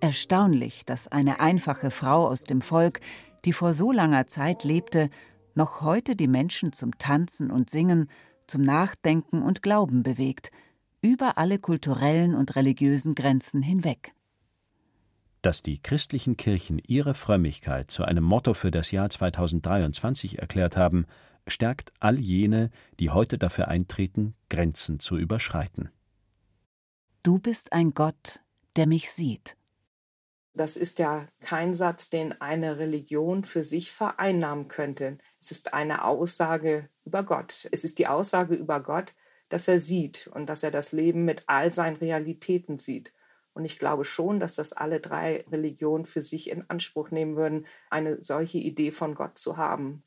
Erstaunlich, 0.00 0.84
dass 0.84 1.08
eine 1.08 1.40
einfache 1.40 1.90
Frau 1.90 2.26
aus 2.26 2.44
dem 2.44 2.60
Volk, 2.60 3.00
die 3.44 3.54
vor 3.54 3.72
so 3.72 3.90
langer 3.90 4.26
Zeit 4.26 4.62
lebte, 4.62 5.08
noch 5.54 5.80
heute 5.80 6.14
die 6.14 6.28
Menschen 6.28 6.72
zum 6.72 6.98
Tanzen 6.98 7.50
und 7.50 7.70
Singen, 7.70 8.10
zum 8.46 8.62
Nachdenken 8.62 9.42
und 9.42 9.62
Glauben 9.62 10.02
bewegt, 10.02 10.50
über 11.00 11.38
alle 11.38 11.58
kulturellen 11.58 12.34
und 12.34 12.54
religiösen 12.54 13.14
Grenzen 13.14 13.62
hinweg. 13.62 14.12
Dass 15.40 15.62
die 15.62 15.80
christlichen 15.80 16.36
Kirchen 16.36 16.78
ihre 16.86 17.14
Frömmigkeit 17.14 17.90
zu 17.90 18.04
einem 18.04 18.24
Motto 18.24 18.52
für 18.52 18.70
das 18.70 18.90
Jahr 18.90 19.08
2023 19.08 20.38
erklärt 20.38 20.76
haben, 20.76 21.06
stärkt 21.46 21.92
all 22.00 22.20
jene, 22.20 22.70
die 22.98 23.10
heute 23.10 23.38
dafür 23.38 23.68
eintreten, 23.68 24.34
Grenzen 24.48 25.00
zu 25.00 25.16
überschreiten. 25.16 25.90
Du 27.22 27.38
bist 27.38 27.72
ein 27.72 27.92
Gott, 27.92 28.40
der 28.76 28.86
mich 28.86 29.10
sieht. 29.10 29.56
Das 30.54 30.76
ist 30.76 30.98
ja 30.98 31.28
kein 31.40 31.74
Satz, 31.74 32.08
den 32.08 32.40
eine 32.40 32.78
Religion 32.78 33.44
für 33.44 33.62
sich 33.62 33.92
vereinnahmen 33.92 34.68
könnte. 34.68 35.18
Es 35.38 35.50
ist 35.50 35.74
eine 35.74 36.04
Aussage 36.04 36.88
über 37.04 37.24
Gott. 37.24 37.68
Es 37.72 37.84
ist 37.84 37.98
die 37.98 38.06
Aussage 38.06 38.54
über 38.54 38.82
Gott, 38.82 39.14
dass 39.48 39.68
er 39.68 39.78
sieht 39.78 40.28
und 40.28 40.46
dass 40.46 40.62
er 40.62 40.70
das 40.70 40.92
Leben 40.92 41.24
mit 41.24 41.44
all 41.46 41.72
seinen 41.72 41.96
Realitäten 41.96 42.78
sieht. 42.78 43.12
Und 43.52 43.64
ich 43.64 43.78
glaube 43.78 44.04
schon, 44.04 44.40
dass 44.40 44.54
das 44.54 44.72
alle 44.72 45.00
drei 45.00 45.44
Religionen 45.50 46.06
für 46.06 46.22
sich 46.22 46.48
in 46.50 46.68
Anspruch 46.70 47.10
nehmen 47.10 47.36
würden, 47.36 47.66
eine 47.90 48.22
solche 48.22 48.58
Idee 48.58 48.92
von 48.92 49.14
Gott 49.14 49.38
zu 49.38 49.56
haben 49.56 50.02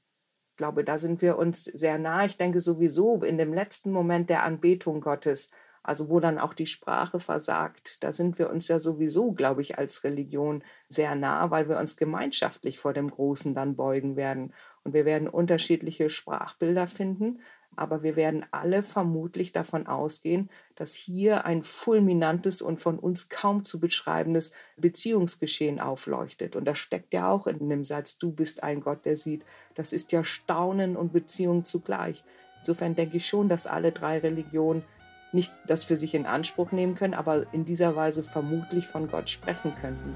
glaube, 0.60 0.84
da 0.84 0.98
sind 0.98 1.22
wir 1.22 1.38
uns 1.38 1.64
sehr 1.64 1.98
nah. 1.98 2.26
Ich 2.26 2.36
denke 2.36 2.60
sowieso 2.60 3.24
in 3.24 3.38
dem 3.38 3.54
letzten 3.54 3.92
Moment 3.92 4.30
der 4.30 4.44
Anbetung 4.44 5.00
Gottes, 5.00 5.52
also 5.84 6.10
wo 6.10 6.20
dann 6.20 6.38
auch 6.38 6.54
die 6.54 6.68
Sprache 6.68 7.22
versagt, 7.22 8.04
da 8.04 8.12
sind 8.12 8.38
wir 8.38 8.50
uns 8.50 8.68
ja 8.68 8.78
sowieso, 8.78 9.32
glaube 9.32 9.62
ich, 9.62 9.80
als 9.80 10.04
Religion 10.04 10.62
sehr 10.90 11.16
nah, 11.16 11.50
weil 11.50 11.70
wir 11.70 11.78
uns 11.78 11.96
gemeinschaftlich 11.96 12.78
vor 12.78 12.92
dem 12.92 13.10
Großen 13.10 13.56
dann 13.56 13.78
beugen 13.78 14.18
werden. 14.18 14.54
Und 14.84 14.94
wir 14.94 15.06
werden 15.06 15.30
unterschiedliche 15.30 16.10
Sprachbilder 16.10 16.88
finden, 16.88 17.40
aber 17.80 18.04
wir 18.04 18.16
werden 18.16 18.46
alle 18.52 18.84
vermutlich 18.84 19.52
davon 19.52 19.88
ausgehen, 19.88 20.50
dass 20.76 20.94
hier 20.94 21.46
ein 21.46 21.64
fulminantes 21.64 22.62
und 22.62 22.82
von 22.82 23.00
uns 23.00 23.30
kaum 23.30 23.64
zu 23.64 23.80
beschreibendes 23.80 24.54
Beziehungsgeschehen 24.78 25.80
aufleuchtet. 25.80 26.56
Und 26.56 26.66
das 26.66 26.78
steckt 26.78 27.14
ja 27.14 27.32
auch 27.32 27.48
in 27.48 27.70
dem 27.70 27.84
Satz, 27.84 28.18
du 28.18 28.32
bist 28.32 28.64
ein 28.64 28.82
Gott, 28.82 29.06
der 29.06 29.16
sieht. 29.16 29.46
Das 29.76 29.94
ist 29.94 30.12
ja 30.12 30.24
Staunen 30.24 30.98
und 30.98 31.14
Beziehung 31.14 31.64
zugleich. 31.64 32.24
Insofern 32.60 32.96
denke 32.96 33.18
ich 33.18 33.28
schon, 33.28 33.50
dass 33.50 33.68
alle 33.68 33.92
drei 33.92 34.20
Religionen 34.20 34.84
nicht 35.32 35.54
das 35.68 35.84
für 35.84 35.96
sich 35.96 36.14
in 36.14 36.26
Anspruch 36.26 36.72
nehmen 36.72 36.96
können, 36.96 37.14
aber 37.14 37.46
in 37.54 37.64
dieser 37.64 37.96
Weise 37.96 38.24
vermutlich 38.24 38.88
von 38.88 39.08
Gott 39.08 39.30
sprechen 39.30 39.74
könnten. 39.80 40.16